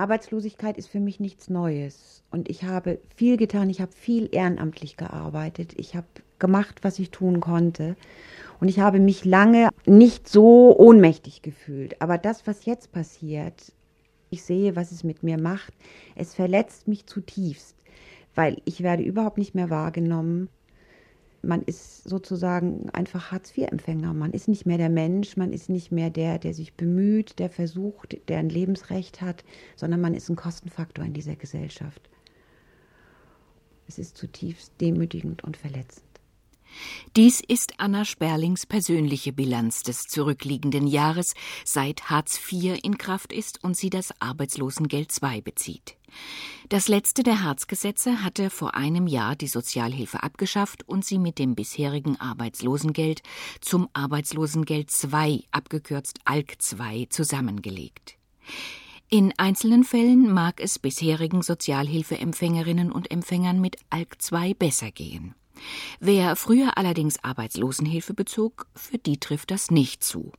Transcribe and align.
Arbeitslosigkeit 0.00 0.78
ist 0.78 0.88
für 0.88 1.00
mich 1.00 1.20
nichts 1.20 1.48
Neues. 1.48 2.22
Und 2.30 2.48
ich 2.48 2.64
habe 2.64 2.98
viel 3.14 3.36
getan. 3.36 3.70
Ich 3.70 3.80
habe 3.80 3.92
viel 3.92 4.28
ehrenamtlich 4.32 4.96
gearbeitet. 4.96 5.74
Ich 5.76 5.94
habe 5.94 6.06
gemacht, 6.38 6.80
was 6.82 6.98
ich 6.98 7.10
tun 7.10 7.40
konnte. 7.40 7.96
Und 8.60 8.68
ich 8.68 8.80
habe 8.80 8.98
mich 8.98 9.24
lange 9.24 9.68
nicht 9.86 10.28
so 10.28 10.76
ohnmächtig 10.76 11.42
gefühlt. 11.42 12.00
Aber 12.00 12.18
das, 12.18 12.46
was 12.46 12.64
jetzt 12.64 12.92
passiert, 12.92 13.72
ich 14.30 14.42
sehe, 14.42 14.74
was 14.76 14.92
es 14.92 15.04
mit 15.04 15.22
mir 15.22 15.38
macht. 15.38 15.72
Es 16.16 16.34
verletzt 16.34 16.88
mich 16.88 17.06
zutiefst, 17.06 17.76
weil 18.34 18.62
ich 18.64 18.82
werde 18.82 19.02
überhaupt 19.02 19.38
nicht 19.38 19.54
mehr 19.54 19.70
wahrgenommen 19.70 20.48
man 21.42 21.62
ist 21.62 22.08
sozusagen 22.08 22.90
einfach 22.90 23.30
Hartz-IV-Empfänger. 23.30 24.12
Man 24.12 24.32
ist 24.32 24.48
nicht 24.48 24.66
mehr 24.66 24.78
der 24.78 24.90
Mensch, 24.90 25.36
man 25.36 25.52
ist 25.52 25.70
nicht 25.70 25.90
mehr 25.90 26.10
der, 26.10 26.38
der 26.38 26.54
sich 26.54 26.74
bemüht, 26.74 27.38
der 27.38 27.50
versucht, 27.50 28.16
der 28.28 28.38
ein 28.38 28.50
Lebensrecht 28.50 29.20
hat, 29.20 29.44
sondern 29.76 30.00
man 30.00 30.14
ist 30.14 30.28
ein 30.28 30.36
Kostenfaktor 30.36 31.04
in 31.04 31.14
dieser 31.14 31.36
Gesellschaft. 31.36 32.10
Es 33.88 33.98
ist 33.98 34.16
zutiefst 34.16 34.72
demütigend 34.80 35.42
und 35.42 35.56
verletzend. 35.56 36.09
Dies 37.16 37.40
ist 37.40 37.74
Anna 37.78 38.04
Sperlings 38.04 38.66
persönliche 38.66 39.32
Bilanz 39.32 39.82
des 39.82 40.04
zurückliegenden 40.04 40.86
Jahres, 40.86 41.34
seit 41.64 42.10
Hartz 42.10 42.40
IV 42.50 42.78
in 42.82 42.98
Kraft 42.98 43.32
ist 43.32 43.62
und 43.64 43.76
sie 43.76 43.90
das 43.90 44.12
Arbeitslosengeld 44.20 45.10
II 45.22 45.40
bezieht. 45.40 45.96
Das 46.68 46.88
letzte 46.88 47.22
der 47.22 47.42
Harzgesetze 47.42 48.22
hatte 48.22 48.50
vor 48.50 48.74
einem 48.74 49.06
Jahr 49.06 49.36
die 49.36 49.48
Sozialhilfe 49.48 50.22
abgeschafft 50.22 50.88
und 50.88 51.04
sie 51.04 51.18
mit 51.18 51.38
dem 51.38 51.54
bisherigen 51.54 52.20
Arbeitslosengeld 52.20 53.22
zum 53.60 53.88
Arbeitslosengeld 53.92 54.90
II, 55.04 55.44
abgekürzt 55.50 56.20
ALK 56.24 56.58
II, 56.78 57.08
zusammengelegt. 57.08 58.16
In 59.08 59.32
einzelnen 59.36 59.82
Fällen 59.82 60.32
mag 60.32 60.60
es 60.60 60.78
bisherigen 60.78 61.42
Sozialhilfeempfängerinnen 61.42 62.92
und 62.92 63.10
Empfängern 63.10 63.60
mit 63.60 63.76
ALK 63.90 64.16
II 64.30 64.54
besser 64.54 64.92
gehen. 64.92 65.34
Wer 65.98 66.36
früher 66.36 66.76
allerdings 66.78 67.22
Arbeitslosenhilfe 67.22 68.14
bezog, 68.14 68.66
für 68.74 68.98
die 68.98 69.18
trifft 69.18 69.50
das 69.50 69.70
nicht 69.70 70.02
zu. 70.04 70.32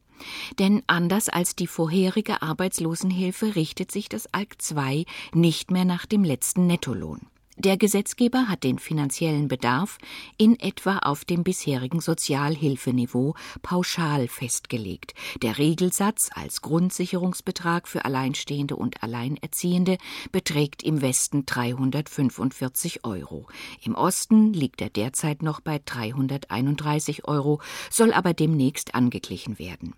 Denn 0.60 0.84
anders 0.88 1.30
als 1.30 1.56
die 1.56 1.68
vorherige 1.68 2.42
Arbeitslosenhilfe 2.42 3.56
richtet 3.56 3.92
sich 3.92 4.10
das 4.10 4.32
ALK 4.34 4.58
II 4.76 5.06
nicht 5.34 5.72
mehr 5.72 5.86
nach 5.86 6.06
dem 6.06 6.24
letzten 6.24 6.68
Nettolohn. 6.68 7.22
Der 7.58 7.78
Gesetzgeber 7.78 8.48
hat 8.48 8.64
den 8.64 8.80
finanziellen 8.80 9.50
Bedarf 9.50 9.98
in 10.38 10.58
etwa 10.60 11.00
auf 11.00 11.26
dem 11.26 11.44
bisherigen 11.44 12.00
Sozialhilfeniveau 12.00 13.36
pauschal 13.62 14.30
festgelegt. 14.30 15.14
Der 15.42 15.58
Regelsatz 15.58 16.30
als 16.34 16.62
Grundsicherungsbetrag 16.62 17.90
für 17.90 18.06
Alleinstehende 18.06 18.78
und 18.78 19.04
Alleinerziehende 19.04 19.98
beträgt 20.32 20.82
im 20.82 21.02
Westen 21.02 21.46
345 21.46 23.04
Euro. 23.04 23.48
Im 23.84 23.96
Osten 23.96 24.54
liegt 24.54 24.82
er 24.82 24.90
derzeit 24.90 25.44
noch 25.44 25.60
bei 25.60 25.82
331 25.84 27.26
Euro, 27.28 27.62
soll 27.90 28.14
aber 28.14 28.34
demnächst 28.34 28.96
angeglichen 28.96 29.60
werden. 29.60 29.94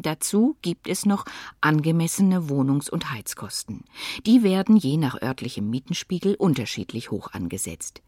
Dazu 0.00 0.56
gibt 0.62 0.88
es 0.88 1.04
noch 1.04 1.26
angemessene 1.60 2.48
Wohnungs- 2.48 2.88
und 2.88 3.10
Heizkosten. 3.10 3.84
Die 4.24 4.42
werden 4.42 4.76
je 4.76 4.96
nach 4.96 5.20
örtlichem 5.20 5.68
Mietenspiegel 5.68 6.36
unterschiedlich 6.36 7.10
hoch 7.10 7.32
angesetzt. 7.32 8.00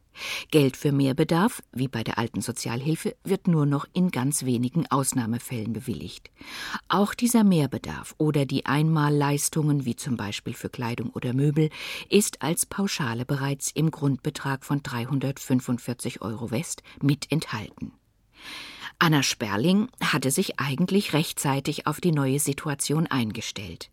Geld 0.51 0.77
für 0.77 0.93
Mehrbedarf, 0.93 1.63
wie 1.73 1.89
bei 1.89 2.05
der 2.05 2.19
alten 2.19 2.41
Sozialhilfe, 2.41 3.17
wird 3.25 3.49
nur 3.49 3.67
noch 3.67 3.87
in 3.93 4.11
ganz 4.11 4.45
wenigen 4.45 4.87
Ausnahmefällen 4.91 5.73
bewilligt. 5.73 6.31
Auch 6.89 7.15
dieser 7.15 7.45
Mehrbedarf 7.45 8.15
oder 8.19 8.47
die 8.47 8.67
Einmalleistungen, 8.67 9.85
wie 9.85 9.97
zum 9.97 10.17
Beispiel 10.17 10.55
für 10.55 10.69
Kleidung 10.69 11.11
oder 11.11 11.35
Möbel, 11.35 11.71
ist 12.09 12.43
als 12.43 12.67
Pauschale 12.67 13.25
bereits 13.25 13.71
im 13.73 13.91
Grundbetrag 13.91 14.65
von 14.65 14.83
345 14.83 16.23
Euro 16.23 16.51
West 16.51 16.83
mit 17.03 17.31
enthalten. 17.33 17.93
Anna 18.99 19.23
Sperling 19.23 19.89
hatte 20.03 20.31
sich 20.31 20.59
eigentlich 20.61 21.13
rechtzeitig 21.13 21.87
auf 21.87 22.01
die 22.01 22.13
neue 22.13 22.39
Situation 22.39 23.07
eingestellt. 23.07 23.91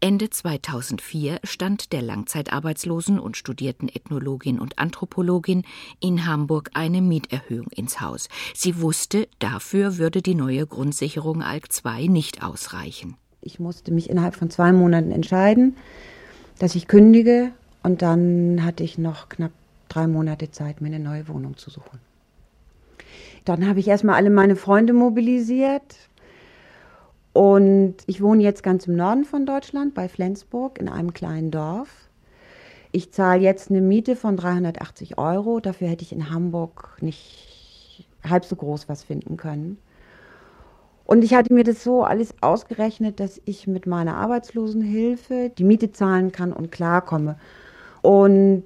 Ende 0.00 0.30
2004 0.30 1.40
stand 1.44 1.92
der 1.92 2.02
Langzeitarbeitslosen 2.02 3.18
und 3.18 3.36
studierten 3.36 3.88
Ethnologin 3.88 4.58
und 4.58 4.78
Anthropologin 4.78 5.64
in 6.00 6.26
Hamburg 6.26 6.70
eine 6.74 7.02
Mieterhöhung 7.02 7.68
ins 7.68 8.00
Haus. 8.00 8.28
Sie 8.54 8.80
wusste, 8.80 9.28
dafür 9.38 9.98
würde 9.98 10.22
die 10.22 10.34
neue 10.34 10.66
Grundsicherung 10.66 11.42
ALK 11.42 11.68
II 11.84 12.08
nicht 12.08 12.42
ausreichen. 12.42 13.16
Ich 13.42 13.60
musste 13.60 13.92
mich 13.92 14.10
innerhalb 14.10 14.34
von 14.34 14.50
zwei 14.50 14.72
Monaten 14.72 15.12
entscheiden, 15.12 15.76
dass 16.58 16.74
ich 16.74 16.88
kündige 16.88 17.52
und 17.82 18.02
dann 18.02 18.64
hatte 18.64 18.84
ich 18.84 18.98
noch 18.98 19.28
knapp 19.28 19.52
drei 19.88 20.06
Monate 20.06 20.50
Zeit, 20.50 20.80
mir 20.80 20.88
eine 20.88 21.00
neue 21.00 21.28
Wohnung 21.28 21.56
zu 21.56 21.70
suchen. 21.70 22.09
Dann 23.44 23.68
habe 23.68 23.80
ich 23.80 23.88
erstmal 23.88 24.16
alle 24.16 24.30
meine 24.30 24.56
Freunde 24.56 24.92
mobilisiert. 24.92 25.96
Und 27.32 27.96
ich 28.06 28.22
wohne 28.22 28.42
jetzt 28.42 28.62
ganz 28.62 28.86
im 28.86 28.96
Norden 28.96 29.24
von 29.24 29.46
Deutschland, 29.46 29.94
bei 29.94 30.08
Flensburg, 30.08 30.78
in 30.78 30.88
einem 30.88 31.12
kleinen 31.12 31.50
Dorf. 31.50 31.88
Ich 32.92 33.12
zahle 33.12 33.40
jetzt 33.40 33.70
eine 33.70 33.80
Miete 33.80 34.16
von 34.16 34.36
380 34.36 35.16
Euro. 35.16 35.60
Dafür 35.60 35.88
hätte 35.88 36.02
ich 36.02 36.12
in 36.12 36.30
Hamburg 36.30 36.98
nicht 37.00 38.06
halb 38.28 38.44
so 38.44 38.56
groß 38.56 38.88
was 38.88 39.04
finden 39.04 39.36
können. 39.36 39.78
Und 41.04 41.24
ich 41.24 41.34
hatte 41.34 41.52
mir 41.52 41.64
das 41.64 41.82
so 41.82 42.04
alles 42.04 42.34
ausgerechnet, 42.40 43.18
dass 43.18 43.40
ich 43.44 43.66
mit 43.66 43.86
meiner 43.86 44.16
Arbeitslosenhilfe 44.16 45.50
die 45.56 45.64
Miete 45.64 45.90
zahlen 45.90 46.30
kann 46.30 46.52
und 46.52 46.70
klarkomme. 46.70 47.36
Und 48.02 48.64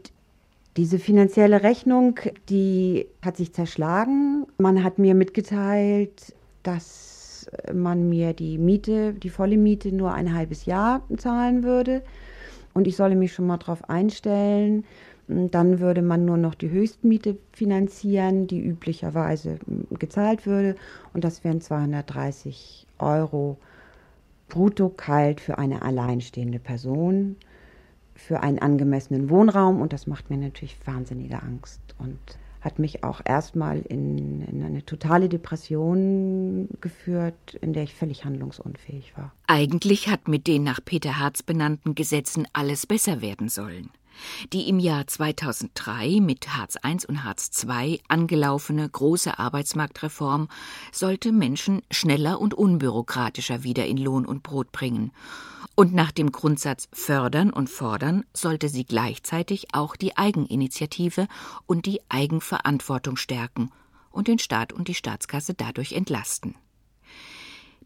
diese 0.76 0.98
finanzielle 0.98 1.62
Rechnung, 1.62 2.18
die 2.48 3.06
hat 3.22 3.36
sich 3.36 3.52
zerschlagen. 3.52 4.46
Man 4.58 4.82
hat 4.82 4.98
mir 4.98 5.14
mitgeteilt, 5.14 6.34
dass 6.64 7.48
man 7.72 8.08
mir 8.08 8.32
die 8.32 8.58
Miete, 8.58 9.14
die 9.14 9.30
volle 9.30 9.56
Miete 9.56 9.94
nur 9.94 10.12
ein 10.12 10.34
halbes 10.34 10.66
Jahr 10.66 11.02
zahlen 11.16 11.62
würde. 11.62 12.02
Und 12.72 12.88
ich 12.88 12.96
solle 12.96 13.14
mich 13.14 13.32
schon 13.32 13.46
mal 13.46 13.58
darauf 13.58 13.88
einstellen. 13.88 14.84
Dann 15.28 15.78
würde 15.78 16.02
man 16.02 16.24
nur 16.24 16.36
noch 16.36 16.54
die 16.54 16.70
Höchstmiete 16.70 17.38
finanzieren, 17.52 18.46
die 18.46 18.60
üblicherweise 18.60 19.58
gezahlt 19.98 20.44
würde. 20.44 20.74
Und 21.12 21.22
das 21.22 21.44
wären 21.44 21.60
230 21.60 22.86
Euro 22.98 23.58
brutto 24.48 24.88
kalt 24.88 25.40
für 25.40 25.56
eine 25.56 25.82
alleinstehende 25.82 26.58
Person 26.58 27.36
für 28.14 28.41
einen 28.41 28.58
angemessenen 28.58 29.30
Wohnraum 29.30 29.80
und 29.80 29.92
das 29.92 30.06
macht 30.06 30.30
mir 30.30 30.36
natürlich 30.36 30.76
wahnsinnige 30.86 31.42
Angst 31.42 31.80
und 31.98 32.19
hat 32.60 32.78
mich 32.78 33.04
auch 33.04 33.20
erstmal 33.25 33.80
in, 33.80 34.41
in, 34.42 34.62
eine 34.62 34.84
totale 34.86 35.28
Depression 35.28 36.69
geführt, 36.80 37.58
in 37.60 37.75
der 37.75 37.82
ich 37.82 37.94
völlig 37.94 38.25
handlungsunfähig 38.25 39.16
war. 39.19 39.32
Eigentlich 39.47 40.08
hat 40.08 40.28
mit 40.28 40.47
den 40.47 40.62
nach 40.62 40.80
Peter 40.82 41.20
Herz 41.20 41.42
benannten 41.42 41.94
Gesetzen 41.94 42.48
alles 42.54 42.86
besser 42.86 43.20
werden 43.20 43.50
sollen. 43.50 43.91
Die 44.52 44.69
im 44.69 44.78
Jahr 44.78 45.06
2003 45.06 46.20
mit 46.20 46.56
Hartz 46.56 46.76
I 46.84 46.98
und 47.08 47.25
Hartz 47.25 47.50
II 47.64 48.00
angelaufene 48.08 48.88
große 48.88 49.38
Arbeitsmarktreform 49.38 50.48
sollte 50.92 51.32
Menschen 51.32 51.82
schneller 51.91 52.41
und 52.41 52.54
unbürokratischer 52.54 53.62
wieder 53.62 53.86
in 53.86 53.97
Lohn 53.97 54.26
und 54.26 54.42
Brot 54.42 54.72
bringen 54.72 55.12
und 55.75 55.92
nach 55.92 56.12
dem 56.12 56.30
Grundsatz 56.32 56.88
fördern 56.92 57.50
und 57.50 57.69
fordern 57.69 58.25
sollte 58.32 58.69
sie 58.69 58.84
gleichzeitig 58.84 59.75
auch 59.75 59.97
die 59.97 60.16
Eigeninitiative 60.16 61.26
und 61.66 61.86
die 61.86 62.00
Eigenverantwortung 62.08 63.16
stärken 63.16 63.70
und 64.10 64.28
den 64.28 64.38
Staat 64.38 64.72
und 64.72 64.88
die 64.88 64.94
Staatskasse 64.94 65.54
dadurch 65.54 65.92
entlasten. 65.92 66.54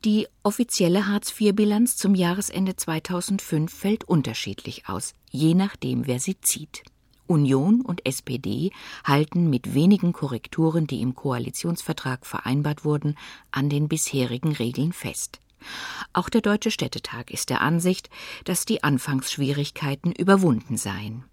Die 0.05 0.29
offizielle 0.45 1.09
Hartz-IV-Bilanz 1.09 1.97
zum 1.97 2.15
Jahresende 2.15 2.77
2005 2.77 3.73
fällt 3.73 4.05
unterschiedlich 4.05 4.89
aus, 4.89 5.15
je 5.33 5.55
nachdem, 5.55 6.07
wer 6.07 6.21
sie 6.21 6.41
zieht. 6.41 6.85
Union 7.27 7.81
und 7.81 8.07
SPD 8.07 8.71
halten 9.03 9.51
mit 9.51 9.75
wenigen 9.75 10.13
Korrekturen, 10.13 10.87
die 10.87 11.03
im 11.03 11.17
Koalitionsvertrag 11.17 12.27
vereinbart 12.27 12.85
wurden, 12.85 13.17
an 13.51 13.69
den 13.69 13.89
bisherigen 13.89 14.53
Regeln 14.53 14.93
fest. 14.93 15.41
Auch 16.13 16.29
der 16.29 16.43
Deutsche 16.43 16.71
Städtetag 16.71 17.33
ist 17.33 17.51
der 17.51 17.61
Ansicht, 17.61 18.09
dass 18.45 18.65
die 18.65 18.85
Anfangsschwierigkeiten 18.85 20.13
überwunden 20.13 20.77
seien. 20.77 21.25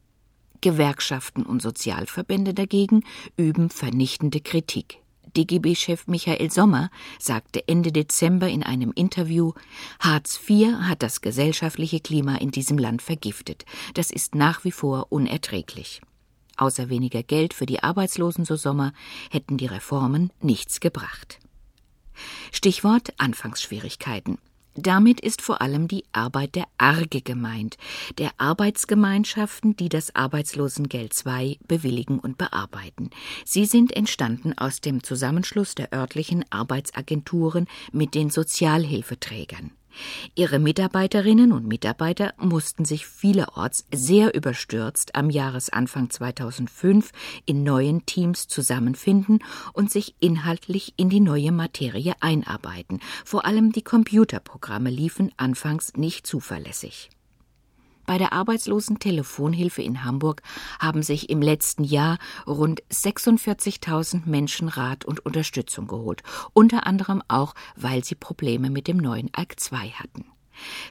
Gewerkschaften 0.62 1.44
und 1.44 1.62
Sozialverbände 1.62 2.56
dagegen 2.56 3.04
üben 3.38 3.70
vernichtende 3.70 4.42
Kritik. 4.42 5.05
DGB-Chef 5.36 6.08
Michael 6.08 6.52
Sommer 6.52 6.90
sagte 7.20 7.68
Ende 7.68 7.92
Dezember 7.92 8.48
in 8.48 8.64
einem 8.64 8.92
Interview, 8.94 9.54
Hartz 10.00 10.40
IV 10.48 10.74
hat 10.82 11.04
das 11.04 11.22
gesellschaftliche 11.22 12.00
Klima 12.00 12.36
in 12.38 12.52
diesem 12.52 12.78
Land 12.78 13.02
vergiftet. 13.02 13.66
Das 13.94 14.12
ist 14.12 14.36
nach 14.36 14.64
wie 14.64 14.72
vor 14.72 15.08
unerträglich. 15.12 16.02
Außer 16.58 16.90
weniger 16.90 17.22
Geld 17.22 17.54
für 17.54 17.66
die 17.66 17.84
Arbeitslosen, 17.84 18.46
so 18.46 18.56
Sommer, 18.56 18.94
hätten 19.30 19.58
die 19.58 19.66
Reformen 19.66 20.32
nichts 20.42 20.80
gebracht. 20.80 21.40
Stichwort 22.52 23.14
Anfangsschwierigkeiten. 23.18 24.38
Damit 24.76 25.22
ist 25.22 25.42
vor 25.42 25.62
allem 25.62 25.88
die 25.88 26.04
Arbeit 26.12 26.56
der 26.56 26.66
Arge 26.78 27.22
gemeint, 27.22 27.78
der 28.18 28.32
Arbeitsgemeinschaften, 28.38 29.78
die 29.78 29.88
das 29.88 30.14
Arbeitslosengeld 30.16 31.14
II 31.26 31.60
bewilligen 31.66 32.20
und 32.20 32.38
bearbeiten. 32.38 33.10
Sie 33.46 33.66
sind 33.66 33.96
entstanden 33.96 34.58
aus 34.58 34.82
dem 34.82 35.02
Zusammenschluss 35.02 35.76
der 35.76 35.94
örtlichen 35.94 36.44
Arbeitsagenturen 36.50 37.68
mit 37.94 38.16
den 38.16 38.30
Sozialhilfeträgern. 38.30 39.72
Ihre 40.36 40.60
Mitarbeiterinnen 40.60 41.52
und 41.52 41.68
Mitarbeiter 41.68 42.34
mussten 42.38 42.86
sich 42.86 43.06
vielerorts 43.06 43.86
sehr 43.94 44.36
überstürzt 44.36 45.16
am 45.16 45.30
Jahresanfang 45.30 46.10
2005 46.10 47.12
in 47.46 47.64
neuen 47.64 48.06
Teams 48.06 48.48
zusammenfinden 48.48 49.40
und 49.74 49.92
sich 49.92 50.16
inhaltlich 50.20 50.94
in 50.98 51.10
die 51.10 51.20
neue 51.20 51.52
Materie 51.52 52.14
einarbeiten. 52.20 53.00
Vor 53.24 53.46
allem 53.46 53.72
die 53.72 53.84
Computerprogramme 53.84 54.90
liefen 54.90 55.32
anfangs 55.38 55.94
nicht 55.96 56.28
zuverlässig. 56.28 57.10
Bei 58.06 58.18
der 58.18 58.34
Arbeitslosen 58.34 59.00
Telefonhilfe 59.00 59.82
in 59.82 60.04
Hamburg 60.04 60.42
haben 60.80 61.02
sich 61.02 61.30
im 61.30 61.42
letzten 61.42 61.84
Jahr 61.84 62.20
rund 62.46 62.84
46.000 62.92 64.22
Menschen 64.26 64.68
Rat 64.68 65.06
und 65.06 65.26
Unterstützung 65.26 65.88
geholt, 65.88 66.22
unter 66.54 66.86
anderem 66.86 67.24
auch, 67.28 67.56
weil 67.76 68.04
sie 68.04 68.16
Probleme 68.16 68.70
mit 68.70 68.88
dem 68.88 68.98
neuen 68.98 69.30
ALK 69.34 69.56
II 69.72 69.92
hatten. 69.92 70.26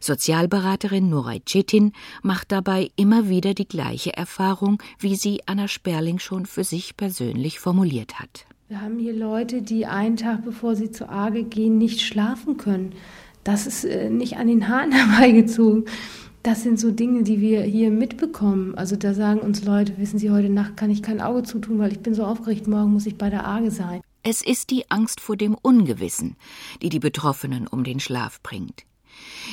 Sozialberaterin 0.00 1.08
Nuray 1.08 1.40
Cetin 1.46 1.92
macht 2.22 2.52
dabei 2.52 2.90
immer 2.96 3.28
wieder 3.28 3.54
die 3.54 3.66
gleiche 3.66 4.14
Erfahrung, 4.14 4.82
wie 4.98 5.16
sie 5.16 5.40
Anna 5.46 5.68
Sperling 5.68 6.18
schon 6.18 6.46
für 6.46 6.64
sich 6.64 6.96
persönlich 6.96 7.60
formuliert 7.60 8.20
hat. 8.20 8.44
Wir 8.68 8.80
haben 8.80 8.98
hier 8.98 9.14
Leute, 9.14 9.62
die 9.62 9.86
einen 9.86 10.16
Tag 10.16 10.44
bevor 10.44 10.74
sie 10.74 10.90
zur 10.90 11.08
Arge 11.08 11.44
gehen, 11.44 11.78
nicht 11.78 12.00
schlafen 12.00 12.56
können. 12.56 12.94
Das 13.42 13.66
ist 13.66 13.84
äh, 13.84 14.10
nicht 14.10 14.36
an 14.36 14.48
den 14.48 14.68
Haaren 14.68 14.92
herbeigezogen 14.92 15.84
das 16.44 16.62
sind 16.62 16.78
so 16.78 16.90
Dinge, 16.90 17.22
die 17.22 17.40
wir 17.40 17.62
hier 17.62 17.90
mitbekommen. 17.90 18.74
Also 18.74 18.96
da 18.96 19.14
sagen 19.14 19.40
uns 19.40 19.64
Leute, 19.64 19.96
wissen 19.96 20.18
Sie, 20.18 20.30
heute 20.30 20.50
Nacht 20.50 20.76
kann 20.76 20.90
ich 20.90 21.02
kein 21.02 21.22
Auge 21.22 21.42
zutun, 21.42 21.78
weil 21.78 21.90
ich 21.90 22.00
bin 22.00 22.14
so 22.14 22.24
aufgeregt, 22.24 22.68
morgen 22.68 22.92
muss 22.92 23.06
ich 23.06 23.16
bei 23.16 23.30
der 23.30 23.46
Arge 23.46 23.70
sein. 23.70 24.02
Es 24.22 24.42
ist 24.42 24.70
die 24.70 24.90
Angst 24.90 25.20
vor 25.20 25.38
dem 25.38 25.54
Ungewissen, 25.54 26.36
die 26.82 26.90
die 26.90 26.98
Betroffenen 26.98 27.66
um 27.66 27.82
den 27.82 27.98
Schlaf 27.98 28.42
bringt. 28.42 28.84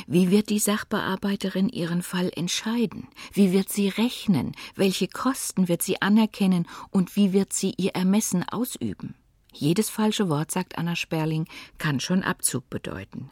Wie 0.05 0.31
wird 0.31 0.49
die 0.49 0.59
Sachbearbeiterin 0.59 1.69
ihren 1.69 2.01
Fall 2.01 2.29
entscheiden? 2.35 3.07
Wie 3.31 3.53
wird 3.53 3.69
sie 3.69 3.87
rechnen? 3.87 4.51
Welche 4.75 5.07
Kosten 5.07 5.69
wird 5.69 5.83
sie 5.83 6.01
anerkennen? 6.01 6.67
Und 6.89 7.15
wie 7.15 7.31
wird 7.31 7.53
sie 7.53 7.73
ihr 7.77 7.91
Ermessen 7.91 8.43
ausüben? 8.47 9.15
Jedes 9.53 9.89
falsche 9.89 10.27
Wort, 10.27 10.51
sagt 10.51 10.77
Anna 10.77 10.97
Sperling, 10.97 11.45
kann 11.77 12.01
schon 12.01 12.23
Abzug 12.23 12.69
bedeuten. 12.69 13.29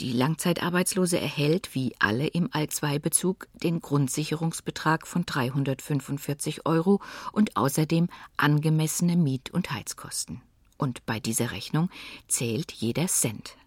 Die 0.00 0.12
Langzeitarbeitslose 0.12 1.20
erhält, 1.20 1.74
wie 1.74 1.94
alle 1.98 2.26
im 2.26 2.48
All-2-Bezug, 2.52 3.48
den 3.52 3.82
Grundsicherungsbetrag 3.82 5.06
von 5.06 5.26
345 5.26 6.64
Euro 6.64 7.02
und 7.32 7.56
außerdem 7.58 8.08
angemessene 8.38 9.16
Miet- 9.16 9.50
und 9.50 9.70
Heizkosten. 9.70 10.40
Und 10.78 11.04
bei 11.04 11.20
dieser 11.20 11.50
Rechnung 11.50 11.90
zählt 12.28 12.72
jeder 12.72 13.08
Cent. 13.08 13.58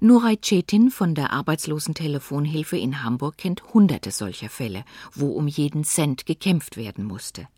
Nuray 0.00 0.38
Cetin 0.42 0.90
von 0.90 1.14
der 1.14 1.32
Arbeitslosentelefonhilfe 1.34 2.78
in 2.78 3.02
Hamburg 3.02 3.36
kennt 3.36 3.74
hunderte 3.74 4.12
solcher 4.12 4.48
Fälle, 4.48 4.82
wo 5.12 5.28
um 5.28 5.46
jeden 5.46 5.84
Cent 5.84 6.24
gekämpft 6.24 6.78
werden 6.78 7.04
musste. 7.04 7.48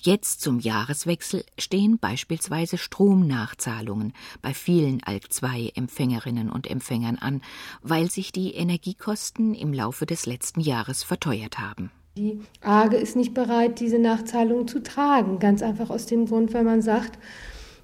Jetzt 0.00 0.40
zum 0.40 0.60
Jahreswechsel 0.60 1.44
stehen 1.58 1.98
beispielsweise 1.98 2.78
Stromnachzahlungen 2.78 4.12
bei 4.42 4.54
vielen 4.54 5.02
ALK-2-Empfängerinnen 5.02 6.50
und 6.50 6.70
Empfängern 6.70 7.16
an, 7.16 7.42
weil 7.82 8.10
sich 8.10 8.32
die 8.32 8.54
Energiekosten 8.54 9.54
im 9.54 9.72
Laufe 9.72 10.06
des 10.06 10.26
letzten 10.26 10.60
Jahres 10.60 11.02
verteuert 11.02 11.58
haben. 11.58 11.90
Die 12.16 12.40
AGE 12.62 12.96
ist 12.96 13.14
nicht 13.14 13.34
bereit, 13.34 13.78
diese 13.78 13.98
Nachzahlungen 13.98 14.66
zu 14.66 14.82
tragen, 14.82 15.38
ganz 15.38 15.62
einfach 15.62 15.90
aus 15.90 16.06
dem 16.06 16.26
Grund, 16.26 16.54
weil 16.54 16.64
man 16.64 16.80
sagt, 16.80 17.18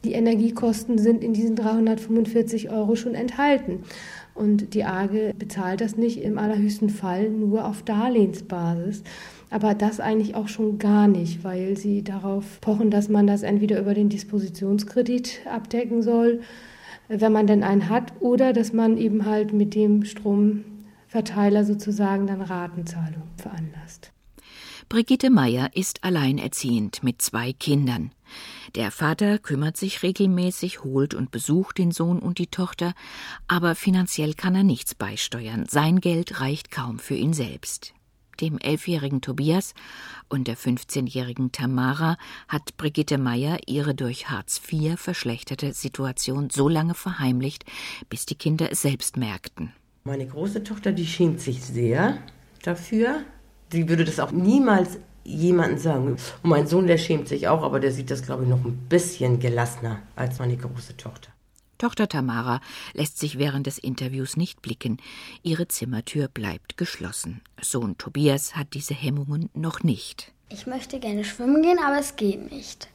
die 0.04 0.12
Energiekosten 0.12 0.98
sind 0.98 1.22
in 1.22 1.32
diesen 1.32 1.54
345 1.54 2.70
Euro 2.70 2.96
schon 2.96 3.14
enthalten. 3.14 3.84
Und 4.34 4.74
die 4.74 4.84
AGE 4.84 5.34
bezahlt 5.38 5.80
das 5.80 5.96
nicht 5.96 6.22
im 6.22 6.38
allerhöchsten 6.38 6.88
Fall 6.88 7.28
nur 7.28 7.66
auf 7.66 7.82
Darlehensbasis. 7.82 9.02
Aber 9.52 9.74
das 9.74 10.00
eigentlich 10.00 10.34
auch 10.34 10.48
schon 10.48 10.78
gar 10.78 11.08
nicht, 11.08 11.44
weil 11.44 11.76
sie 11.76 12.02
darauf 12.02 12.58
pochen, 12.62 12.90
dass 12.90 13.10
man 13.10 13.26
das 13.26 13.42
entweder 13.42 13.78
über 13.78 13.92
den 13.92 14.08
Dispositionskredit 14.08 15.40
abdecken 15.46 16.00
soll, 16.00 16.40
wenn 17.08 17.32
man 17.32 17.46
denn 17.46 17.62
einen 17.62 17.90
hat, 17.90 18.14
oder 18.20 18.54
dass 18.54 18.72
man 18.72 18.96
eben 18.96 19.26
halt 19.26 19.52
mit 19.52 19.74
dem 19.74 20.06
Stromverteiler 20.06 21.66
sozusagen 21.66 22.26
dann 22.26 22.40
Ratenzahlung 22.40 23.24
veranlasst. 23.36 24.10
Brigitte 24.88 25.28
Meyer 25.28 25.68
ist 25.74 26.02
alleinerziehend 26.02 27.02
mit 27.02 27.20
zwei 27.20 27.52
Kindern. 27.52 28.10
Der 28.74 28.90
Vater 28.90 29.38
kümmert 29.38 29.76
sich 29.76 30.02
regelmäßig, 30.02 30.82
holt 30.82 31.12
und 31.12 31.30
besucht 31.30 31.76
den 31.76 31.90
Sohn 31.90 32.20
und 32.20 32.38
die 32.38 32.46
Tochter, 32.46 32.94
aber 33.48 33.74
finanziell 33.74 34.32
kann 34.32 34.54
er 34.54 34.64
nichts 34.64 34.94
beisteuern. 34.94 35.66
Sein 35.68 36.00
Geld 36.00 36.40
reicht 36.40 36.70
kaum 36.70 36.98
für 36.98 37.14
ihn 37.14 37.34
selbst. 37.34 37.92
Dem 38.40 38.58
elfjährigen 38.58 39.20
Tobias 39.20 39.74
und 40.28 40.48
der 40.48 40.56
15-jährigen 40.56 41.52
Tamara 41.52 42.16
hat 42.48 42.76
Brigitte 42.76 43.18
Meyer 43.18 43.58
ihre 43.66 43.94
durch 43.94 44.30
Hartz 44.30 44.60
IV 44.70 44.98
verschlechterte 44.98 45.72
Situation 45.72 46.50
so 46.50 46.68
lange 46.68 46.94
verheimlicht, 46.94 47.64
bis 48.08 48.26
die 48.26 48.34
Kinder 48.34 48.70
es 48.70 48.82
selbst 48.82 49.16
merkten. 49.16 49.72
Meine 50.04 50.26
große 50.26 50.64
Tochter, 50.64 50.92
die 50.92 51.06
schämt 51.06 51.40
sich 51.40 51.62
sehr 51.62 52.18
dafür. 52.62 53.20
Sie 53.70 53.88
würde 53.88 54.04
das 54.04 54.20
auch 54.20 54.32
niemals 54.32 54.98
jemandem 55.24 55.78
sagen. 55.78 56.16
Und 56.42 56.50
mein 56.50 56.66
Sohn, 56.66 56.86
der 56.86 56.98
schämt 56.98 57.28
sich 57.28 57.48
auch, 57.48 57.62
aber 57.62 57.80
der 57.80 57.92
sieht 57.92 58.10
das, 58.10 58.22
glaube 58.22 58.42
ich, 58.42 58.48
noch 58.48 58.64
ein 58.64 58.76
bisschen 58.88 59.38
gelassener 59.38 60.00
als 60.16 60.38
meine 60.38 60.56
große 60.56 60.96
Tochter. 60.96 61.31
Tochter 61.82 62.06
Tamara 62.06 62.60
lässt 62.92 63.18
sich 63.18 63.38
während 63.38 63.66
des 63.66 63.76
Interviews 63.76 64.36
nicht 64.36 64.62
blicken. 64.62 64.98
Ihre 65.42 65.66
Zimmertür 65.66 66.28
bleibt 66.28 66.76
geschlossen. 66.76 67.40
Sohn 67.60 67.98
Tobias 67.98 68.54
hat 68.54 68.74
diese 68.74 68.94
Hemmungen 68.94 69.50
noch 69.52 69.82
nicht. 69.82 70.30
Ich 70.48 70.68
möchte 70.68 71.00
gerne 71.00 71.24
schwimmen 71.24 71.60
gehen, 71.60 71.80
aber 71.84 71.98
es 71.98 72.14
geht 72.14 72.52
nicht. 72.52 72.88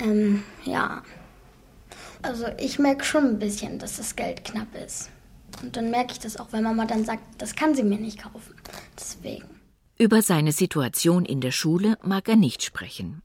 Ähm, 0.00 0.42
ja. 0.64 1.04
Also 2.22 2.46
ich 2.58 2.80
merke 2.80 3.04
schon 3.04 3.24
ein 3.24 3.38
bisschen, 3.38 3.78
dass 3.78 3.98
das 3.98 4.16
Geld 4.16 4.42
knapp 4.42 4.74
ist. 4.84 5.10
Und 5.62 5.76
dann 5.76 5.92
merke 5.92 6.10
ich 6.10 6.18
das 6.18 6.38
auch, 6.38 6.48
wenn 6.50 6.64
Mama 6.64 6.86
dann 6.86 7.04
sagt, 7.04 7.22
das 7.38 7.54
kann 7.54 7.76
sie 7.76 7.84
mir 7.84 7.98
nicht 8.00 8.20
kaufen. 8.20 8.56
Deswegen. 8.98 9.46
Über 9.96 10.22
seine 10.22 10.50
Situation 10.50 11.24
in 11.24 11.40
der 11.40 11.52
Schule 11.52 11.98
mag 12.02 12.28
er 12.28 12.34
nicht 12.34 12.64
sprechen. 12.64 13.22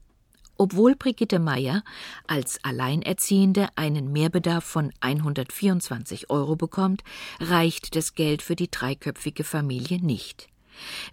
Obwohl 0.62 0.94
Brigitte 0.94 1.40
Meyer 1.40 1.82
als 2.28 2.60
Alleinerziehende 2.62 3.66
einen 3.74 4.12
Mehrbedarf 4.12 4.62
von 4.62 4.92
124 5.00 6.30
Euro 6.30 6.54
bekommt, 6.54 7.02
reicht 7.40 7.96
das 7.96 8.14
Geld 8.14 8.42
für 8.42 8.54
die 8.54 8.70
dreiköpfige 8.70 9.42
Familie 9.42 10.00
nicht. 10.00 10.46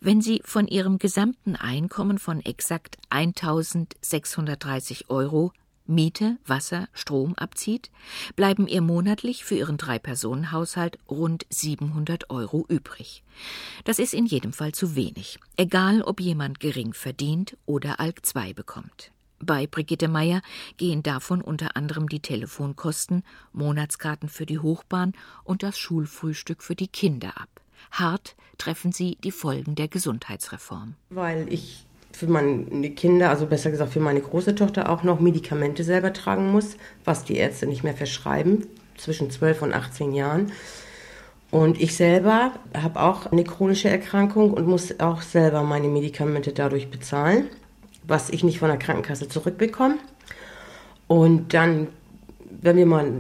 Wenn 0.02 0.22
sie 0.22 0.44
von 0.46 0.68
ihrem 0.68 1.00
gesamten 1.00 1.56
Einkommen 1.56 2.20
von 2.20 2.46
exakt 2.46 3.00
1630 3.10 5.10
Euro 5.10 5.52
Miete, 5.88 6.38
Wasser, 6.46 6.88
Strom 6.94 7.34
abzieht, 7.34 7.90
bleiben 8.36 8.68
ihr 8.68 8.82
monatlich 8.82 9.44
für 9.44 9.56
ihren 9.56 9.78
Drei-Personen-Haushalt 9.78 11.00
rund 11.10 11.48
700 11.50 12.30
Euro 12.30 12.68
übrig. 12.70 13.24
Das 13.84 13.98
ist 13.98 14.14
in 14.14 14.28
jedem 14.28 14.54
Fall 14.54 14.74
zu 14.74 14.96
wenig, 14.96 15.40
egal 15.58 16.04
ob 16.04 16.20
jemand 16.20 16.60
gering 16.60 16.94
verdient 16.94 17.58
oder 17.66 18.00
Alk 18.00 18.28
2 18.28 18.54
bekommt. 18.54 19.12
Bei 19.42 19.68
Brigitte 19.68 20.08
Meyer 20.08 20.42
gehen 20.78 21.02
davon 21.02 21.42
unter 21.42 21.78
anderem 21.78 22.10
die 22.10 22.20
Telefonkosten, 22.20 23.24
Monatskarten 23.54 24.28
für 24.28 24.46
die 24.46 24.60
Hochbahn 24.60 25.14
und 25.44 25.64
das 25.64 25.78
Schulfrühstück 25.78 26.62
für 26.62 26.76
die 26.76 26.88
Kinder 26.88 27.30
ab. 27.38 27.50
Hart 27.92 28.36
treffen 28.58 28.92
sie 28.92 29.18
die 29.24 29.32
Folgen 29.32 29.76
der 29.76 29.88
Gesundheitsreform. 29.88 30.96
Weil 31.10 31.52
ich 31.52 31.86
für 32.12 32.28
meine 32.28 32.90
Kinder, 32.92 33.30
also 33.30 33.46
besser 33.46 33.72
gesagt 33.72 33.94
für 33.94 34.02
meine 34.02 34.20
große 34.20 34.56
Tochter 34.56 34.90
auch 34.90 35.04
noch 35.04 35.22
Medikamente 35.22 35.84
selber 35.84 36.12
tragen 36.12 36.52
muss, 36.52 36.76
was 37.06 37.24
die 37.24 37.38
Ärzte 37.38 37.66
nicht 37.66 37.84
mehr 37.84 37.94
verschreiben, 37.94 38.68
zwischen 38.98 39.32
12 39.32 39.62
und 39.62 39.74
18 39.74 40.14
Jahren. 40.14 40.52
Und 41.52 41.80
ich 41.82 41.96
selber 41.96 42.52
habe 42.76 43.02
auch 43.02 43.28
eine 43.28 43.46
chronische 43.46 43.90
Erkrankung 43.90 44.54
und 44.54 44.68
muss 44.68 45.00
auch 45.00 45.22
selber 45.22 45.64
meine 45.64 45.88
Medikamente 45.88 46.52
dadurch 46.52 46.92
bezahlen 46.92 47.50
was 48.10 48.30
ich 48.30 48.44
nicht 48.44 48.60
von 48.60 48.70
der 48.70 48.78
Krankenkasse 48.78 49.28
zurückbekomme. 49.28 49.98
Und 51.08 51.54
dann, 51.54 51.88
wenn 52.62 52.78
wir 52.78 52.86
mal 52.86 53.12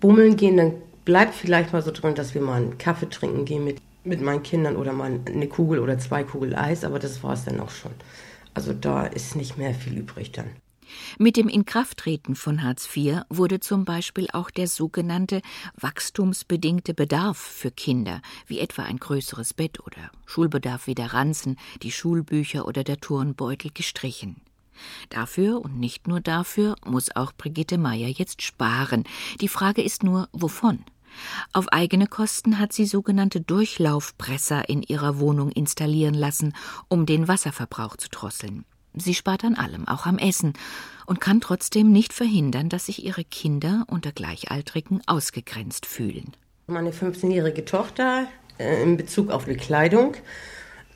bummeln 0.00 0.36
gehen, 0.36 0.56
dann 0.56 0.74
bleibt 1.04 1.34
vielleicht 1.34 1.72
mal 1.72 1.82
so 1.82 1.90
drin, 1.90 2.14
dass 2.14 2.34
wir 2.34 2.42
mal 2.42 2.60
einen 2.60 2.78
Kaffee 2.78 3.08
trinken 3.08 3.44
gehen 3.44 3.64
mit, 3.64 3.78
mit 4.04 4.20
meinen 4.20 4.42
Kindern 4.42 4.76
oder 4.76 4.92
mal 4.92 5.20
eine 5.26 5.48
Kugel 5.48 5.78
oder 5.78 5.98
zwei 5.98 6.24
Kugel 6.24 6.54
Eis, 6.54 6.84
aber 6.84 6.98
das 6.98 7.22
war 7.22 7.32
es 7.32 7.44
dann 7.44 7.60
auch 7.60 7.70
schon. 7.70 7.92
Also 8.54 8.72
da 8.72 9.04
ist 9.04 9.36
nicht 9.36 9.58
mehr 9.58 9.74
viel 9.74 9.98
übrig 9.98 10.32
dann. 10.32 10.50
Mit 11.18 11.36
dem 11.36 11.48
Inkrafttreten 11.48 12.36
von 12.36 12.62
Hartz 12.62 12.88
IV 12.94 13.22
wurde 13.28 13.60
zum 13.60 13.84
Beispiel 13.84 14.28
auch 14.32 14.50
der 14.50 14.68
sogenannte 14.68 15.42
wachstumsbedingte 15.76 16.94
Bedarf 16.94 17.38
für 17.38 17.70
Kinder, 17.70 18.22
wie 18.46 18.60
etwa 18.60 18.82
ein 18.82 18.98
größeres 18.98 19.54
Bett 19.54 19.80
oder 19.80 20.10
Schulbedarf 20.26 20.86
wie 20.86 20.94
der 20.94 21.12
Ranzen, 21.12 21.58
die 21.82 21.92
Schulbücher 21.92 22.66
oder 22.66 22.84
der 22.84 23.00
Turnbeutel 23.00 23.70
gestrichen. 23.72 24.36
Dafür 25.08 25.60
und 25.60 25.78
nicht 25.78 26.06
nur 26.06 26.20
dafür 26.20 26.76
muss 26.84 27.14
auch 27.14 27.32
Brigitte 27.32 27.78
Meyer 27.78 28.08
jetzt 28.08 28.42
sparen. 28.42 29.04
Die 29.40 29.48
Frage 29.48 29.82
ist 29.82 30.02
nur, 30.02 30.28
wovon? 30.32 30.84
Auf 31.52 31.68
eigene 31.68 32.06
Kosten 32.06 32.58
hat 32.58 32.74
sie 32.74 32.84
sogenannte 32.84 33.40
Durchlaufpresser 33.40 34.68
in 34.68 34.82
ihrer 34.82 35.18
Wohnung 35.18 35.50
installieren 35.50 36.14
lassen, 36.14 36.54
um 36.88 37.06
den 37.06 37.26
Wasserverbrauch 37.26 37.96
zu 37.96 38.08
drosseln. 38.10 38.66
Sie 38.96 39.14
spart 39.14 39.44
an 39.44 39.54
allem, 39.54 39.86
auch 39.86 40.06
am 40.06 40.16
Essen, 40.16 40.54
und 41.04 41.20
kann 41.20 41.40
trotzdem 41.40 41.92
nicht 41.92 42.12
verhindern, 42.12 42.68
dass 42.68 42.86
sich 42.86 43.04
ihre 43.04 43.24
Kinder 43.24 43.84
unter 43.88 44.10
Gleichaltrigen 44.10 45.02
ausgegrenzt 45.06 45.86
fühlen. 45.86 46.32
Meine 46.66 46.90
15-jährige 46.90 47.64
Tochter 47.64 48.26
äh, 48.58 48.82
in 48.82 48.96
Bezug 48.96 49.30
auf 49.30 49.46
Bekleidung, 49.46 50.14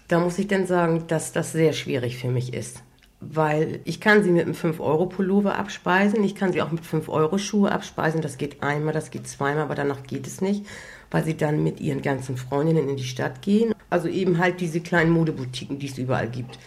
da 0.09 0.19
muss 0.19 0.39
ich 0.39 0.49
dann 0.49 0.67
sagen, 0.67 1.07
dass 1.07 1.33
das 1.33 1.53
sehr 1.53 1.73
schwierig 1.73 2.17
für 2.17 2.29
mich 2.29 2.53
ist. 2.55 2.83
Weil 3.21 3.81
ich 3.85 4.01
kann 4.01 4.25
sie 4.25 4.31
mit 4.31 4.47
einem 4.47 4.55
5-Euro-Pullover 4.55 5.57
abspeisen, 5.57 6.25
ich 6.25 6.35
kann 6.35 6.53
sie 6.53 6.63
auch 6.63 6.73
mit 6.73 6.83
5-Euro-Schuhe 6.83 7.71
abspeisen. 7.71 8.23
Das 8.23 8.39
geht 8.39 8.63
einmal, 8.63 8.95
das 8.95 9.11
geht 9.11 9.29
zweimal, 9.29 9.65
aber 9.65 9.75
danach 9.75 10.03
geht 10.05 10.27
es 10.27 10.41
nicht, 10.41 10.65
weil 11.11 11.23
sie 11.23 11.37
dann 11.37 11.63
mit 11.63 11.81
ihren 11.81 12.01
ganzen 12.01 12.39
Freundinnen 12.39 12.89
in 12.89 12.97
die 12.97 13.05
Stadt 13.05 13.43
gehen. 13.43 13.75
Also 13.91 14.09
eben 14.09 14.39
halt 14.39 14.61
diese 14.61 14.81
kleinen 14.81 15.11
Modeboutiquen, 15.11 15.79
die 15.79 15.89
es 15.89 15.99
überall 15.99 16.31
gibt. 16.31 16.59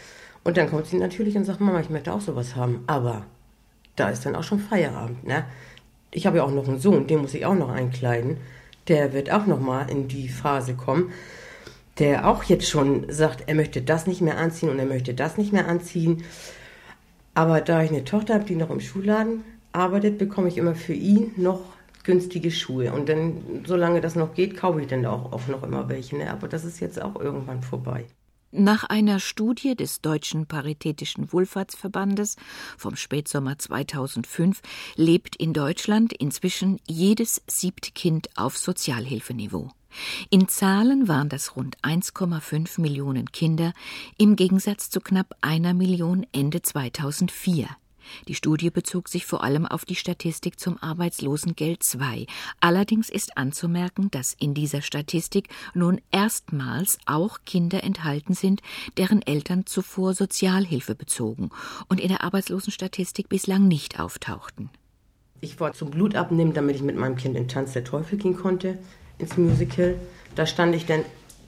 Und 0.43 0.57
dann 0.57 0.69
kommt 0.69 0.87
sie 0.87 0.97
natürlich 0.97 1.35
und 1.35 1.45
sagt, 1.45 1.61
Mama, 1.61 1.79
ich 1.79 1.89
möchte 1.89 2.13
auch 2.13 2.21
sowas 2.21 2.55
haben. 2.55 2.83
Aber 2.87 3.25
da 3.95 4.09
ist 4.09 4.25
dann 4.25 4.35
auch 4.35 4.43
schon 4.43 4.59
Feierabend. 4.59 5.25
Ne? 5.25 5.45
Ich 6.11 6.27
habe 6.27 6.37
ja 6.37 6.43
auch 6.43 6.51
noch 6.51 6.67
einen 6.67 6.79
Sohn, 6.79 7.07
den 7.07 7.21
muss 7.21 7.33
ich 7.33 7.45
auch 7.45 7.55
noch 7.55 7.69
einkleiden. 7.69 8.37
Der 8.87 9.13
wird 9.13 9.31
auch 9.31 9.45
noch 9.45 9.59
mal 9.59 9.89
in 9.89 10.07
die 10.07 10.27
Phase 10.27 10.73
kommen, 10.73 11.11
der 11.99 12.27
auch 12.27 12.43
jetzt 12.43 12.69
schon 12.69 13.05
sagt, 13.09 13.47
er 13.47 13.55
möchte 13.55 13.81
das 13.81 14.07
nicht 14.07 14.21
mehr 14.21 14.37
anziehen 14.37 14.69
und 14.69 14.79
er 14.79 14.85
möchte 14.85 15.13
das 15.13 15.37
nicht 15.37 15.53
mehr 15.53 15.67
anziehen. 15.67 16.23
Aber 17.33 17.61
da 17.61 17.81
ich 17.81 17.91
eine 17.91 18.03
Tochter 18.03 18.33
habe, 18.35 18.43
die 18.43 18.55
noch 18.55 18.69
im 18.69 18.81
Schuhladen 18.81 19.43
arbeitet, 19.71 20.17
bekomme 20.17 20.49
ich 20.49 20.57
immer 20.57 20.75
für 20.75 20.93
ihn 20.93 21.31
noch 21.37 21.61
günstige 22.03 22.51
Schuhe. 22.51 22.91
Und 22.91 23.07
dann, 23.07 23.63
solange 23.65 24.01
das 24.01 24.15
noch 24.15 24.33
geht, 24.33 24.57
kaufe 24.57 24.81
ich 24.81 24.87
dann 24.87 25.05
auch, 25.05 25.31
auch 25.31 25.47
noch 25.47 25.63
immer 25.63 25.87
welche. 25.87 26.17
Ne? 26.17 26.29
Aber 26.29 26.47
das 26.47 26.65
ist 26.65 26.79
jetzt 26.81 27.01
auch 27.01 27.19
irgendwann 27.19 27.63
vorbei. 27.63 28.05
Nach 28.55 28.83
einer 28.83 29.19
Studie 29.19 29.75
des 29.75 30.01
Deutschen 30.01 30.45
Paritätischen 30.45 31.33
Wohlfahrtsverbandes 31.33 32.35
vom 32.77 32.95
Spätsommer 32.95 33.57
2005 33.57 34.61
lebt 34.95 35.35
in 35.35 35.53
Deutschland 35.53 36.13
inzwischen 36.13 36.79
jedes 36.87 37.41
siebte 37.47 37.91
Kind 37.93 38.29
auf 38.35 38.55
Sozialhilfeniveau. 38.55 39.71
In 40.29 40.47
Zahlen 40.47 41.07
waren 41.07 41.29
das 41.29 41.55
rund 41.55 41.79
1,5 41.79 42.79
Millionen 42.79 43.31
Kinder 43.31 43.73
im 44.19 44.35
Gegensatz 44.35 44.91
zu 44.91 45.01
knapp 45.01 45.35
einer 45.41 45.73
Million 45.73 46.23
Ende 46.31 46.61
2004. 46.61 47.69
Die 48.27 48.35
Studie 48.35 48.69
bezog 48.69 49.09
sich 49.09 49.25
vor 49.25 49.43
allem 49.43 49.65
auf 49.65 49.85
die 49.85 49.95
Statistik 49.95 50.59
zum 50.59 50.77
Arbeitslosengeld 50.81 51.83
II. 51.95 52.27
Allerdings 52.59 53.09
ist 53.09 53.37
anzumerken, 53.37 54.09
dass 54.11 54.35
in 54.39 54.53
dieser 54.53 54.81
Statistik 54.81 55.49
nun 55.73 56.01
erstmals 56.11 56.97
auch 57.05 57.39
Kinder 57.45 57.83
enthalten 57.83 58.33
sind, 58.33 58.61
deren 58.97 59.21
Eltern 59.21 59.65
zuvor 59.65 60.13
Sozialhilfe 60.13 60.95
bezogen 60.95 61.49
und 61.87 61.99
in 61.99 62.09
der 62.09 62.23
Arbeitslosenstatistik 62.23 63.29
bislang 63.29 63.67
nicht 63.67 63.99
auftauchten. 63.99 64.69
Ich 65.41 65.59
war 65.59 65.73
zum 65.73 65.91
Blutabnehmen, 65.91 66.53
damit 66.53 66.77
ich 66.77 66.81
mit 66.81 66.95
meinem 66.95 67.17
Kind 67.17 67.35
in 67.35 67.47
Tanz 67.47 67.73
der 67.73 67.83
Teufel 67.83 68.17
gehen 68.17 68.37
konnte, 68.37 68.79
ins 69.17 69.37
Musical. 69.37 69.99
Da 70.35 70.45
stand 70.45 70.73
ich 70.73 70.85
dann 70.85 71.03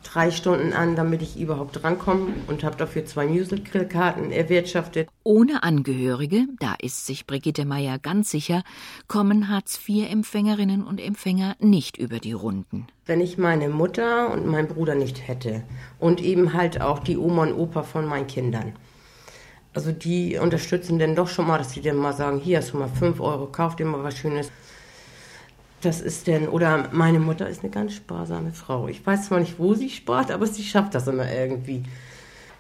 drei 0.06 0.32
Stunden 0.32 0.74
an, 0.74 0.96
damit 0.96 1.22
ich 1.22 1.40
überhaupt 1.40 1.82
drankomme 1.82 2.34
und 2.48 2.64
habe 2.64 2.78
dafür 2.78 3.06
zwei 3.06 3.28
Musicalkarten 3.28 4.32
erwirtschaftet. 4.32 5.10
Ohne 5.24 5.64
Angehörige, 5.64 6.46
da 6.60 6.76
ist 6.82 7.06
sich 7.06 7.26
Brigitte 7.26 7.66
Meyer 7.66 8.00
ganz 8.00 8.32
sicher, 8.32 8.64
kommen 9.08 9.50
Hartz-IV-Empfängerinnen 9.50 10.84
und 10.84 11.02
Empfänger 11.02 11.56
nicht 11.60 11.98
über 11.98 12.20
die 12.20 12.34
Runden. 12.34 12.88
Wenn 13.06 13.22
ich 13.22 13.38
meine 13.38 13.70
Mutter 13.70 14.32
und 14.32 14.46
meinen 14.48 14.68
Bruder 14.68 14.96
nicht 14.96 15.28
hätte 15.28 15.64
und 16.00 16.22
eben 16.22 16.54
halt 16.54 16.82
auch 16.82 17.00
die 17.00 17.18
Oma 17.18 17.44
und 17.44 17.54
Opa 17.54 17.84
von 17.84 18.06
meinen 18.06 18.28
Kindern, 18.28 18.74
also 19.74 19.92
die 19.92 20.38
unterstützen 20.38 21.00
dann 21.00 21.16
doch 21.16 21.28
schon 21.28 21.48
mal, 21.48 21.58
dass 21.58 21.74
sie 21.74 21.82
dann 21.82 21.98
mal 21.98 22.14
sagen, 22.14 22.40
hier 22.40 22.60
hast 22.60 22.72
du 22.72 22.78
mal 22.78 22.88
fünf 22.88 23.20
Euro, 23.20 23.48
kauf 23.48 23.76
dir 23.76 23.86
mal 23.86 24.04
was 24.04 24.18
Schönes. 24.18 24.50
Das 25.86 26.02
ist 26.02 26.26
denn, 26.26 26.50
oder 26.50 26.90
meine 26.94 27.20
Mutter 27.20 27.48
ist 27.48 27.62
eine 27.62 27.70
ganz 27.70 27.94
sparsame 27.94 28.54
Frau. 28.54 28.88
Ich 28.88 29.06
weiß 29.06 29.28
zwar 29.28 29.40
nicht, 29.40 29.60
wo 29.60 29.76
sie 29.76 29.92
spart, 29.92 30.32
aber 30.32 30.48
sie 30.48 30.64
schafft 30.64 30.96
das 30.96 31.08
immer 31.08 31.32
irgendwie, 31.32 31.84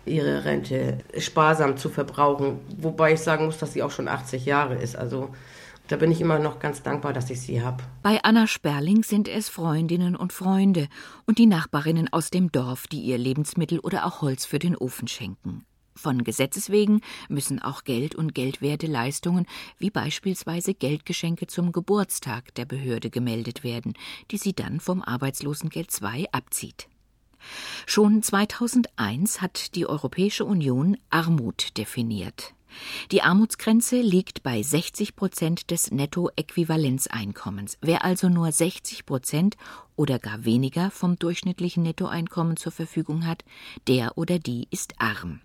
ihre 0.06 0.46
Rente 0.46 1.00
sparsam 1.18 1.76
zu 1.76 1.90
verbrauchen. 1.90 2.60
Wobei 2.78 3.14
ich 3.14 3.22
sagen 3.22 3.46
muss, 3.46 3.58
dass 3.58 3.74
sie 3.74 3.82
auch 3.82 3.90
schon 3.90 4.08
80 4.08 4.46
Jahre 4.46 4.76
ist. 4.76 4.96
Also 4.96 5.30
da 5.88 5.96
bin 5.96 6.12
ich 6.12 6.22
immer 6.22 6.38
noch 6.38 6.60
ganz 6.60 6.84
dankbar, 6.84 7.14
dass 7.14 7.32
ich 7.32 7.42
sie 7.42 7.64
habe. 7.64 7.82
Bei 8.04 8.20
Anna 8.22 8.46
Sperling 8.46 9.02
sind 9.02 9.28
es 9.28 9.50
Freundinnen 9.50 10.16
und 10.16 10.32
Freunde 10.32 10.88
und 11.26 11.40
die 11.40 11.48
Nachbarinnen 11.48 12.14
aus 12.14 12.30
dem 12.30 12.52
Dorf, 12.52 12.86
die 12.86 13.02
ihr 13.02 13.18
Lebensmittel 13.18 13.80
oder 13.80 14.06
auch 14.06 14.22
Holz 14.22 14.46
für 14.46 14.60
den 14.60 14.78
Ofen 14.78 15.08
schenken. 15.08 15.66
Von 15.96 16.24
Gesetzes 16.24 16.70
wegen 16.70 17.02
müssen 17.30 17.62
auch 17.62 17.86
Geld 17.86 18.16
und 18.16 18.36
geldwerte 18.36 18.88
Leistungen 18.88 19.46
wie 19.78 19.90
beispielsweise 19.90 20.74
Geldgeschenke 20.74 21.48
zum 21.48 21.72
Geburtstag 21.72 22.54
der 22.56 22.66
Behörde 22.66 23.10
gemeldet 23.10 23.64
werden, 23.64 23.94
die 24.30 24.38
sie 24.38 24.54
dann 24.54 24.80
vom 24.80 25.02
Arbeitslosengeld 25.02 25.90
II 26.02 26.28
abzieht. 26.32 26.90
Schon 27.86 28.24
2001 28.24 29.42
hat 29.42 29.76
die 29.76 29.88
Europäische 29.88 30.46
Union 30.46 30.98
Armut 31.10 31.78
definiert. 31.78 32.54
Die 33.12 33.22
Armutsgrenze 33.22 34.02
liegt 34.02 34.44
bei 34.44 34.62
60 34.62 35.16
Prozent 35.16 35.72
des 35.72 35.92
Nettoäquivalenzeinkommens. 35.92 37.78
Wer 37.82 38.04
also 38.04 38.28
nur 38.28 38.52
60 38.52 39.06
Prozent 39.06 39.56
oder 39.96 40.20
gar 40.20 40.44
weniger 40.44 40.92
vom 40.92 41.18
durchschnittlichen 41.18 41.84
Nettoeinkommen 41.84 42.58
zur 42.58 42.74
Verfügung 42.74 43.26
hat, 43.26 43.46
der 43.88 44.18
oder 44.18 44.40
die 44.40 44.68
ist 44.72 45.00
arm. 45.00 45.40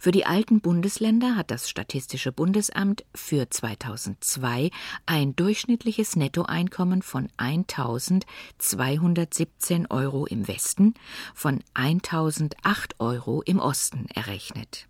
Für 0.00 0.12
die 0.12 0.24
alten 0.26 0.60
Bundesländer 0.60 1.34
hat 1.36 1.50
das 1.50 1.68
Statistische 1.68 2.30
Bundesamt 2.32 3.04
für 3.14 3.50
2002 3.50 4.70
ein 5.06 5.34
durchschnittliches 5.36 6.16
Nettoeinkommen 6.16 7.02
von 7.02 7.28
1.217 7.36 9.90
Euro 9.90 10.24
im 10.26 10.48
Westen, 10.48 10.94
von 11.34 11.60
1.008 11.74 12.94
Euro 12.98 13.42
im 13.42 13.58
Osten 13.58 14.06
errechnet. 14.14 14.88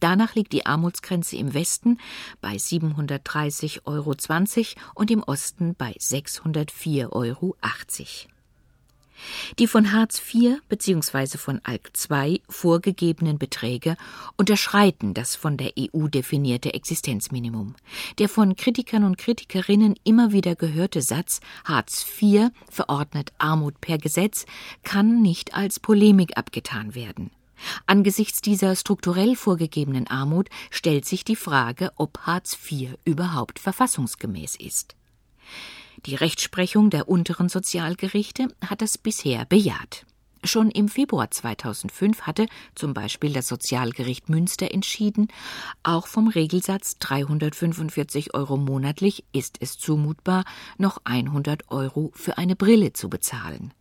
Danach 0.00 0.34
liegt 0.34 0.52
die 0.52 0.66
Armutsgrenze 0.66 1.36
im 1.36 1.54
Westen 1.54 1.98
bei 2.40 2.54
730,20 2.54 3.86
Euro 3.86 4.14
und 4.94 5.10
im 5.10 5.22
Osten 5.22 5.74
bei 5.74 5.92
604,80 5.92 7.12
Euro. 7.12 7.56
Die 9.58 9.66
von 9.66 9.92
Hartz 9.92 10.20
IV 10.34 10.60
bzw. 10.68 11.38
von 11.38 11.60
ALK 11.64 11.90
II 12.10 12.42
vorgegebenen 12.48 13.38
Beträge 13.38 13.96
unterschreiten 14.36 15.14
das 15.14 15.36
von 15.36 15.56
der 15.56 15.72
EU 15.78 16.08
definierte 16.08 16.74
Existenzminimum. 16.74 17.74
Der 18.18 18.28
von 18.28 18.56
Kritikern 18.56 19.04
und 19.04 19.18
Kritikerinnen 19.18 19.94
immer 20.04 20.32
wieder 20.32 20.56
gehörte 20.56 21.02
Satz 21.02 21.40
Hartz 21.64 22.04
IV 22.20 22.50
verordnet 22.70 23.32
Armut 23.38 23.80
per 23.80 23.98
Gesetz 23.98 24.46
kann 24.82 25.22
nicht 25.22 25.54
als 25.54 25.80
Polemik 25.80 26.36
abgetan 26.36 26.94
werden. 26.94 27.30
Angesichts 27.86 28.40
dieser 28.40 28.74
strukturell 28.76 29.36
vorgegebenen 29.36 30.08
Armut 30.08 30.48
stellt 30.70 31.04
sich 31.04 31.24
die 31.24 31.36
Frage, 31.36 31.92
ob 31.96 32.18
Hartz 32.20 32.58
IV 32.70 32.96
überhaupt 33.04 33.58
verfassungsgemäß 33.58 34.56
ist. 34.56 34.96
Die 36.06 36.16
Rechtsprechung 36.16 36.90
der 36.90 37.08
unteren 37.08 37.48
Sozialgerichte 37.48 38.48
hat 38.64 38.82
das 38.82 38.98
bisher 38.98 39.46
bejaht. 39.46 40.04
Schon 40.46 40.70
im 40.70 40.88
Februar 40.88 41.30
2005 41.30 42.22
hatte 42.22 42.46
zum 42.74 42.92
Beispiel 42.92 43.32
das 43.32 43.48
Sozialgericht 43.48 44.28
Münster 44.28 44.70
entschieden, 44.70 45.28
auch 45.82 46.06
vom 46.06 46.28
Regelsatz 46.28 46.98
345 46.98 48.34
Euro 48.34 48.58
monatlich 48.58 49.24
ist 49.32 49.56
es 49.60 49.78
zumutbar, 49.78 50.44
noch 50.76 51.00
100 51.04 51.70
Euro 51.70 52.10
für 52.14 52.36
eine 52.36 52.56
Brille 52.56 52.92
zu 52.92 53.08
bezahlen. 53.08 53.72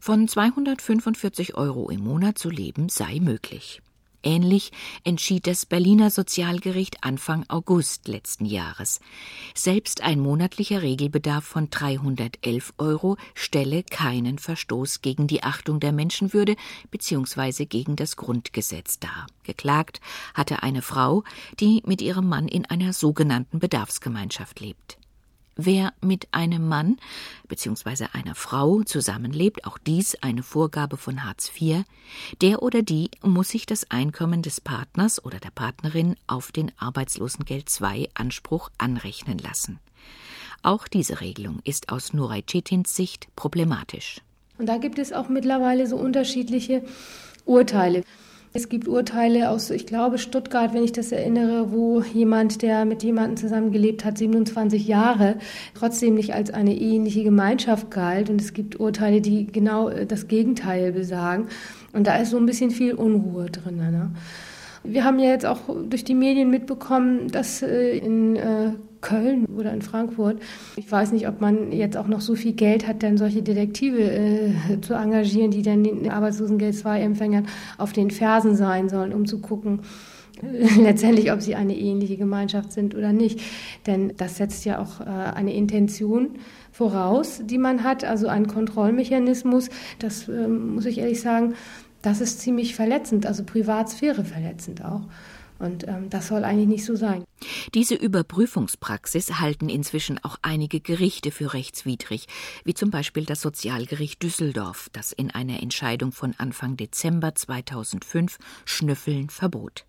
Von 0.00 0.26
245 0.26 1.54
Euro 1.54 1.88
im 1.88 2.00
Monat 2.00 2.36
zu 2.36 2.50
leben 2.50 2.88
sei 2.88 3.20
möglich. 3.20 3.80
Ähnlich 4.22 4.70
entschied 5.04 5.46
das 5.46 5.66
Berliner 5.66 6.10
Sozialgericht 6.10 7.02
Anfang 7.02 7.44
August 7.48 8.06
letzten 8.06 8.44
Jahres. 8.44 9.00
Selbst 9.54 10.00
ein 10.02 10.20
monatlicher 10.20 10.82
Regelbedarf 10.82 11.44
von 11.44 11.70
311 11.70 12.74
Euro 12.78 13.16
stelle 13.34 13.82
keinen 13.82 14.38
Verstoß 14.38 15.02
gegen 15.02 15.26
die 15.26 15.42
Achtung 15.42 15.80
der 15.80 15.92
Menschenwürde 15.92 16.56
bzw. 16.90 17.66
gegen 17.66 17.96
das 17.96 18.16
Grundgesetz 18.16 19.00
dar. 19.00 19.26
Geklagt 19.42 20.00
hatte 20.34 20.62
eine 20.62 20.82
Frau, 20.82 21.24
die 21.58 21.82
mit 21.84 22.00
ihrem 22.00 22.28
Mann 22.28 22.46
in 22.46 22.64
einer 22.66 22.92
sogenannten 22.92 23.58
Bedarfsgemeinschaft 23.58 24.60
lebt. 24.60 24.98
Wer 25.64 25.92
mit 26.00 26.26
einem 26.32 26.66
Mann 26.66 26.96
bzw. 27.46 28.06
einer 28.14 28.34
Frau 28.34 28.82
zusammenlebt, 28.82 29.64
auch 29.64 29.78
dies 29.78 30.16
eine 30.16 30.42
Vorgabe 30.42 30.96
von 30.96 31.24
Hartz 31.24 31.52
IV, 31.54 31.84
der 32.40 32.64
oder 32.64 32.82
die 32.82 33.12
muss 33.22 33.50
sich 33.50 33.64
das 33.64 33.88
Einkommen 33.88 34.42
des 34.42 34.60
Partners 34.60 35.24
oder 35.24 35.38
der 35.38 35.50
Partnerin 35.50 36.16
auf 36.26 36.50
den 36.50 36.72
Arbeitslosengeld 36.78 37.68
II 37.80 38.08
Anspruch 38.14 38.70
anrechnen 38.76 39.38
lassen. 39.38 39.78
Auch 40.64 40.88
diese 40.88 41.20
Regelung 41.20 41.60
ist 41.62 41.90
aus 41.90 42.12
Nuray 42.12 42.42
Cetins 42.44 42.96
Sicht 42.96 43.28
problematisch. 43.36 44.20
Und 44.58 44.66
da 44.66 44.78
gibt 44.78 44.98
es 44.98 45.12
auch 45.12 45.28
mittlerweile 45.28 45.86
so 45.86 45.94
unterschiedliche 45.94 46.82
Urteile. 47.44 48.02
Es 48.54 48.68
gibt 48.68 48.86
Urteile 48.86 49.48
aus, 49.48 49.70
ich 49.70 49.86
glaube, 49.86 50.18
Stuttgart, 50.18 50.74
wenn 50.74 50.84
ich 50.84 50.92
das 50.92 51.10
erinnere, 51.10 51.72
wo 51.72 52.02
jemand, 52.02 52.60
der 52.60 52.84
mit 52.84 53.02
jemandem 53.02 53.38
zusammengelebt 53.38 54.04
hat, 54.04 54.18
27 54.18 54.86
Jahre, 54.86 55.36
trotzdem 55.72 56.16
nicht 56.16 56.34
als 56.34 56.50
eine 56.50 56.76
ähnliche 56.76 57.24
Gemeinschaft 57.24 57.90
galt. 57.90 58.28
Und 58.28 58.42
es 58.42 58.52
gibt 58.52 58.78
Urteile, 58.78 59.22
die 59.22 59.46
genau 59.46 59.88
äh, 59.88 60.04
das 60.04 60.28
Gegenteil 60.28 60.92
besagen. 60.92 61.46
Und 61.94 62.06
da 62.06 62.16
ist 62.16 62.30
so 62.30 62.36
ein 62.36 62.44
bisschen 62.44 62.70
viel 62.70 62.92
Unruhe 62.92 63.46
drin. 63.46 63.76
Ne? 63.76 64.10
Wir 64.84 65.04
haben 65.04 65.18
ja 65.18 65.30
jetzt 65.30 65.46
auch 65.46 65.60
durch 65.88 66.04
die 66.04 66.14
Medien 66.14 66.50
mitbekommen, 66.50 67.28
dass 67.28 67.62
äh, 67.62 67.96
in 67.98 68.36
äh, 68.36 68.72
Köln 69.00 69.46
oder 69.46 69.72
in 69.72 69.82
Frankfurt. 69.82 70.40
Ich 70.76 70.90
weiß 70.90 71.12
nicht, 71.12 71.28
ob 71.28 71.40
man 71.40 71.72
jetzt 71.72 71.96
auch 71.96 72.06
noch 72.06 72.20
so 72.20 72.34
viel 72.34 72.52
Geld 72.52 72.86
hat, 72.86 73.02
dann 73.02 73.18
solche 73.18 73.42
Detektive 73.42 74.02
äh, 74.02 74.80
zu 74.80 74.94
engagieren, 74.94 75.50
die 75.50 75.62
dann 75.62 75.84
den 75.84 76.10
Arbeitslosengeld 76.10 76.74
II-Empfängern 76.84 77.46
auf 77.78 77.92
den 77.92 78.10
Fersen 78.10 78.56
sein 78.56 78.88
sollen, 78.88 79.12
um 79.12 79.26
zu 79.26 79.40
gucken, 79.40 79.80
letztendlich, 80.80 81.32
ob 81.32 81.40
sie 81.42 81.54
eine 81.54 81.76
ähnliche 81.76 82.16
Gemeinschaft 82.16 82.72
sind 82.72 82.94
oder 82.94 83.12
nicht. 83.12 83.40
Denn 83.86 84.14
das 84.16 84.36
setzt 84.36 84.64
ja 84.64 84.80
auch 84.80 85.00
äh, 85.00 85.04
eine 85.04 85.54
Intention 85.54 86.30
voraus, 86.70 87.42
die 87.44 87.58
man 87.58 87.84
hat, 87.84 88.04
also 88.04 88.28
einen 88.28 88.46
Kontrollmechanismus. 88.46 89.68
Das 89.98 90.28
äh, 90.28 90.48
muss 90.48 90.86
ich 90.86 90.98
ehrlich 90.98 91.20
sagen, 91.20 91.54
das 92.02 92.20
ist 92.20 92.40
ziemlich 92.40 92.74
verletzend, 92.74 93.26
also 93.26 93.44
Privatsphäre 93.44 94.24
verletzend 94.24 94.84
auch. 94.84 95.02
Und 95.58 95.86
ähm, 95.86 96.10
das 96.10 96.26
soll 96.26 96.42
eigentlich 96.42 96.66
nicht 96.66 96.84
so 96.84 96.96
sein. 96.96 97.24
Diese 97.72 97.94
Überprüfungspraxis 97.94 99.38
halten 99.38 99.68
inzwischen 99.68 100.18
auch 100.24 100.36
einige 100.42 100.80
Gerichte 100.80 101.30
für 101.30 101.54
rechtswidrig, 101.54 102.26
wie 102.64 102.74
zum 102.74 102.90
Beispiel 102.90 103.24
das 103.24 103.40
Sozialgericht 103.40 104.20
Düsseldorf, 104.22 104.88
das 104.92 105.12
in 105.12 105.30
einer 105.30 105.62
Entscheidung 105.62 106.10
von 106.10 106.34
Anfang 106.36 106.76
Dezember 106.76 107.36
2005 107.36 108.38
Schnüffeln 108.64 109.30
verbot. 109.30 109.84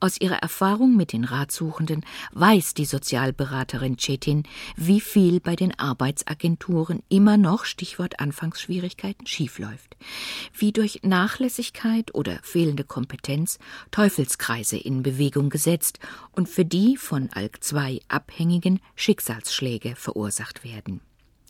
Aus 0.00 0.20
ihrer 0.20 0.36
Erfahrung 0.36 0.96
mit 0.96 1.12
den 1.12 1.24
Ratsuchenden 1.24 2.04
weiß 2.32 2.74
die 2.74 2.84
Sozialberaterin 2.84 3.98
Cetin, 3.98 4.44
wie 4.76 5.00
viel 5.00 5.40
bei 5.40 5.56
den 5.56 5.78
Arbeitsagenturen 5.78 7.02
immer 7.08 7.36
noch 7.36 7.64
Stichwort 7.64 8.20
Anfangsschwierigkeiten 8.20 9.26
schiefläuft, 9.26 9.96
wie 10.56 10.72
durch 10.72 11.00
Nachlässigkeit 11.02 12.14
oder 12.14 12.38
fehlende 12.42 12.84
Kompetenz 12.84 13.58
Teufelskreise 13.90 14.76
in 14.76 15.02
Bewegung 15.02 15.50
gesetzt 15.50 15.98
und 16.32 16.48
für 16.48 16.64
die 16.64 16.96
von 16.96 17.30
ALK 17.32 17.58
II 17.72 18.02
Abhängigen 18.08 18.80
Schicksalsschläge 18.94 19.96
verursacht 19.96 20.64
werden. 20.64 21.00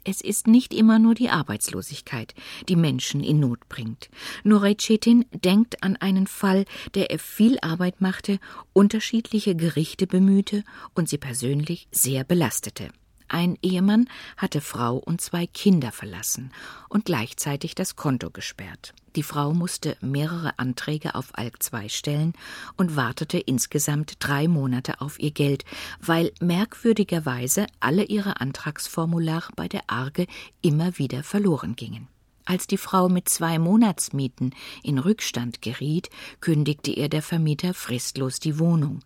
Es 0.08 0.20
ist 0.20 0.46
nicht 0.46 0.72
immer 0.72 1.00
nur 1.00 1.16
die 1.16 1.30
Arbeitslosigkeit, 1.30 2.32
die 2.68 2.76
Menschen 2.76 3.24
in 3.24 3.40
Not 3.40 3.68
bringt. 3.68 4.08
Nuray 4.44 4.76
Cetin 4.76 5.24
denkt 5.32 5.82
an 5.82 5.96
einen 5.96 6.28
Fall, 6.28 6.64
der 6.94 7.10
er 7.10 7.18
viel 7.18 7.58
Arbeit 7.60 8.00
machte, 8.00 8.38
unterschiedliche 8.72 9.56
Gerichte 9.56 10.06
bemühte 10.06 10.62
und 10.94 11.08
sie 11.08 11.18
persönlich 11.18 11.88
sehr 11.90 12.22
belastete. 12.22 12.90
Ein 13.28 13.58
Ehemann 13.62 14.08
hatte 14.36 14.60
Frau 14.60 14.96
und 14.96 15.20
zwei 15.20 15.46
Kinder 15.46 15.92
verlassen 15.92 16.52
und 16.88 17.06
gleichzeitig 17.06 17.74
das 17.74 17.96
Konto 17.96 18.30
gesperrt. 18.30 18.94
Die 19.16 19.22
Frau 19.22 19.52
musste 19.52 19.96
mehrere 20.00 20.58
Anträge 20.58 21.14
auf 21.14 21.36
ALK 21.36 21.58
II 21.72 21.88
stellen 21.88 22.34
und 22.76 22.96
wartete 22.96 23.38
insgesamt 23.38 24.16
drei 24.20 24.46
Monate 24.46 25.00
auf 25.00 25.18
ihr 25.18 25.30
Geld, 25.30 25.64
weil 26.00 26.32
merkwürdigerweise 26.40 27.66
alle 27.80 28.04
ihre 28.04 28.40
Antragsformulare 28.40 29.52
bei 29.56 29.68
der 29.68 29.84
Arge 29.88 30.26
immer 30.60 30.98
wieder 30.98 31.22
verloren 31.22 31.74
gingen. 31.76 32.08
Als 32.48 32.68
die 32.68 32.78
Frau 32.78 33.08
mit 33.08 33.28
zwei 33.28 33.58
Monatsmieten 33.58 34.54
in 34.84 34.98
Rückstand 34.98 35.62
geriet, 35.62 36.10
kündigte 36.40 36.92
ihr 36.92 37.08
der 37.08 37.20
Vermieter 37.20 37.74
fristlos 37.74 38.38
die 38.38 38.60
Wohnung. 38.60 39.00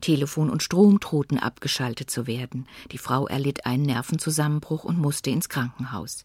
Telefon 0.00 0.48
und 0.48 0.62
Strom 0.62 1.00
drohten 1.00 1.40
abgeschaltet 1.40 2.08
zu 2.08 2.28
werden. 2.28 2.68
Die 2.92 2.98
Frau 2.98 3.26
erlitt 3.26 3.66
einen 3.66 3.82
Nervenzusammenbruch 3.82 4.84
und 4.84 4.96
musste 4.96 5.30
ins 5.30 5.48
Krankenhaus. 5.48 6.24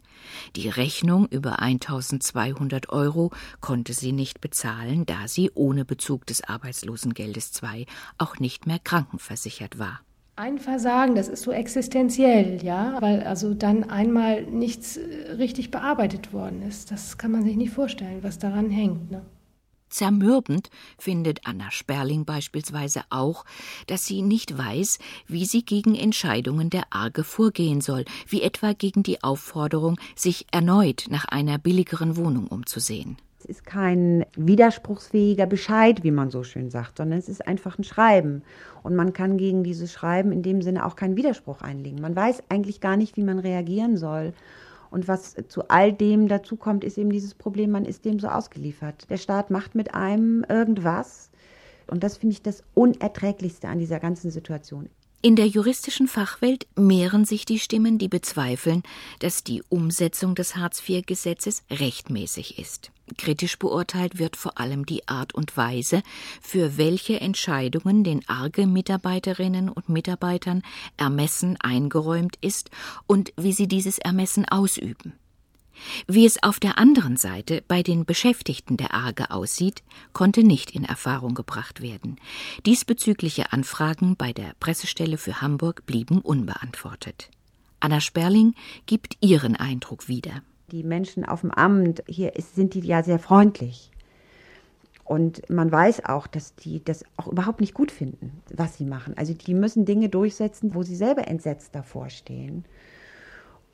Die 0.56 0.70
Rechnung 0.70 1.28
über 1.30 1.60
1200 1.60 2.90
Euro 2.90 3.32
konnte 3.62 3.94
sie 3.94 4.12
nicht 4.12 4.40
bezahlen, 4.40 5.08
da 5.08 5.28
sie 5.28 5.50
ohne 5.56 5.86
Bezug 5.86 6.28
des 6.28 6.44
Arbeitslosengeldes 6.44 7.52
II 7.64 7.88
auch 8.20 8.38
nicht 8.38 8.68
mehr 8.68 8.78
krankenversichert 8.80 9.80
war. 9.80 10.02
Ein 10.40 10.58
Versagen, 10.58 11.16
das 11.16 11.28
ist 11.28 11.44
so 11.44 11.52
existenziell, 11.52 12.64
ja, 12.64 13.02
weil 13.02 13.24
also 13.24 13.54
dann 13.54 13.84
einmal 13.90 14.44
nichts 14.44 14.96
äh, 14.96 15.34
richtig 15.34 15.70
bearbeitet 15.70 16.32
worden 16.32 16.62
ist. 16.62 16.92
Das 16.92 17.18
kann 17.18 17.32
man 17.32 17.44
sich 17.44 17.58
nicht 17.58 17.74
vorstellen, 17.74 18.20
was 18.22 18.40
daran 18.40 18.70
hängt. 18.70 19.12
Ne? 19.12 19.22
Zermürbend 19.90 20.70
findet 20.98 21.46
Anna 21.46 21.70
Sperling 21.72 22.24
beispielsweise 22.24 23.02
auch, 23.10 23.44
dass 23.88 24.06
sie 24.06 24.22
nicht 24.22 24.58
weiß, 24.58 25.00
wie 25.28 25.44
sie 25.44 25.66
gegen 25.66 25.94
Entscheidungen 25.94 26.70
der 26.70 26.84
Arge 26.90 27.26
vorgehen 27.26 27.82
soll, 27.82 28.06
wie 28.26 28.42
etwa 28.42 28.72
gegen 28.72 29.04
die 29.04 29.22
Aufforderung, 29.22 30.00
sich 30.16 30.46
erneut 30.54 31.08
nach 31.10 31.26
einer 31.26 31.58
billigeren 31.58 32.16
Wohnung 32.16 32.48
umzusehen. 32.48 33.18
Es 33.40 33.46
ist 33.46 33.66
kein 33.66 34.26
widerspruchsfähiger 34.36 35.46
Bescheid, 35.46 36.04
wie 36.04 36.12
man 36.12 36.30
so 36.30 36.44
schön 36.44 36.70
sagt, 36.70 36.98
sondern 36.98 37.20
es 37.20 37.30
ist 37.30 37.48
einfach 37.48 37.78
ein 37.78 37.86
Schreiben. 37.86 38.44
Und 38.84 38.98
man 38.98 39.14
kann 39.14 39.38
gegen 39.38 39.64
dieses 39.64 39.94
Schreiben 39.94 40.34
in 40.34 40.44
dem 40.44 40.62
Sinne 40.62 40.86
auch 40.86 40.98
keinen 40.98 41.16
Widerspruch 41.16 41.62
einlegen. 41.62 42.02
Man 42.02 42.18
weiß 42.18 42.44
eigentlich 42.50 42.82
gar 42.82 42.98
nicht, 42.98 43.16
wie 43.16 43.24
man 43.24 43.40
reagieren 43.40 43.96
soll. 43.96 44.34
Und 44.92 45.08
was 45.08 45.36
zu 45.48 45.70
all 45.70 45.94
dem 45.94 46.28
dazu 46.28 46.58
kommt, 46.58 46.84
ist 46.84 46.98
eben 46.98 47.12
dieses 47.12 47.34
Problem, 47.34 47.72
man 47.72 47.86
ist 47.86 48.04
dem 48.04 48.20
so 48.20 48.28
ausgeliefert. 48.28 49.10
Der 49.10 49.18
Staat 49.18 49.52
macht 49.52 49.74
mit 49.74 49.94
einem 49.94 50.44
irgendwas. 50.50 51.32
Und 51.88 52.04
das 52.04 52.18
finde 52.18 52.34
ich 52.34 52.42
das 52.42 52.64
Unerträglichste 52.74 53.70
an 53.70 53.80
dieser 53.80 54.02
ganzen 54.02 54.32
Situation. 54.32 54.90
In 55.22 55.36
der 55.36 55.48
juristischen 55.48 56.08
Fachwelt 56.08 56.66
mehren 56.78 57.26
sich 57.26 57.44
die 57.44 57.60
Stimmen, 57.60 57.98
die 57.98 58.08
bezweifeln, 58.08 58.84
dass 59.20 59.44
die 59.44 59.62
Umsetzung 59.68 60.34
des 60.34 60.56
Hartz-IV-Gesetzes 60.56 61.64
rechtmäßig 61.70 62.58
ist. 62.58 62.92
Kritisch 63.18 63.60
beurteilt 63.60 64.18
wird 64.18 64.38
vor 64.38 64.62
allem 64.62 64.86
die 64.86 65.10
Art 65.10 65.36
und 65.36 65.58
Weise, 65.58 66.04
für 66.42 66.78
welche 66.78 67.20
Entscheidungen 67.20 68.06
den 68.06 68.22
ARGE-Mitarbeiterinnen 68.30 69.68
und 69.68 69.90
Mitarbeitern 69.90 70.62
Ermessen 70.96 71.58
eingeräumt 71.60 72.38
ist 72.40 72.72
und 73.06 73.34
wie 73.36 73.52
sie 73.52 73.68
dieses 73.68 73.98
Ermessen 73.98 74.48
ausüben. 74.48 75.20
Wie 76.08 76.26
es 76.26 76.42
auf 76.44 76.60
der 76.60 76.78
anderen 76.78 77.18
Seite 77.18 77.64
bei 77.68 77.84
den 77.84 78.06
Beschäftigten 78.06 78.78
der 78.78 78.94
Arge 78.94 79.32
aussieht, 79.32 79.84
konnte 80.14 80.44
nicht 80.44 80.72
in 80.72 80.84
Erfahrung 80.84 81.36
gebracht 81.36 81.82
werden. 81.82 82.18
Diesbezügliche 82.66 83.52
Anfragen 83.54 84.16
bei 84.16 84.34
der 84.34 84.54
Pressestelle 84.60 85.18
für 85.18 85.42
Hamburg 85.42 85.86
blieben 85.86 86.22
unbeantwortet. 86.22 87.30
Anna 87.80 88.02
Sperling 88.02 88.56
gibt 88.86 89.18
ihren 89.22 89.56
Eindruck 89.56 90.08
wieder. 90.08 90.42
Die 90.72 90.84
Menschen 90.84 91.26
auf 91.26 91.42
dem 91.42 91.52
Amt 91.52 92.04
hier 92.08 92.34
sind 92.38 92.74
die 92.74 92.82
ja 92.82 93.04
sehr 93.04 93.20
freundlich. 93.20 93.92
Und 95.04 95.50
man 95.50 95.72
weiß 95.72 96.06
auch, 96.06 96.28
dass 96.28 96.56
die 96.56 96.84
das 96.84 97.04
auch 97.18 97.28
überhaupt 97.28 97.62
nicht 97.62 97.74
gut 97.74 97.92
finden, 97.92 98.44
was 98.54 98.78
sie 98.78 98.86
machen. 98.86 99.18
Also 99.18 99.34
die 99.34 99.56
müssen 99.56 99.86
Dinge 99.86 100.08
durchsetzen, 100.08 100.76
wo 100.76 100.84
sie 100.84 100.96
selber 100.96 101.28
entsetzt 101.28 101.74
davor 101.74 102.12
stehen 102.12 102.64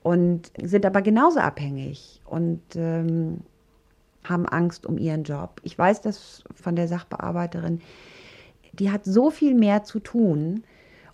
und 0.06 0.52
sind 0.62 0.86
aber 0.86 1.02
genauso 1.02 1.39
abhängig 1.39 2.22
und 2.26 2.62
ähm, 2.76 3.39
haben 4.24 4.46
Angst 4.46 4.86
um 4.86 5.00
ihren 5.00 5.24
Job. 5.24 5.60
Ich 5.63 5.76
weiß 5.76 6.02
das 6.02 6.44
von 6.54 6.76
der 6.76 6.88
Sachbearbeiterin, 6.88 7.82
die 8.74 8.91
hat 8.91 9.04
so 9.04 9.32
viel 9.32 9.56
mehr 9.56 9.84
zu 9.84 10.00
tun 10.00 10.63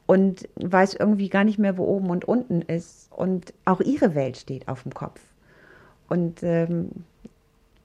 und 0.07 0.49
weiß 0.55 0.95
irgendwie 0.95 1.29
gar 1.29 1.45
nicht 1.45 1.57
mehr, 1.57 1.77
wo 1.77 1.85
oben 1.85 2.09
und 2.09 2.25
unten 2.25 2.61
ist. 2.63 3.09
Und 3.13 3.53
auch 3.63 3.79
ihre 3.79 4.13
Welt 4.13 4.35
steht 4.35 4.67
auf 4.67 4.83
dem 4.83 4.93
Kopf. 4.93 5.21
Und 6.09 6.43
ähm, 6.43 6.89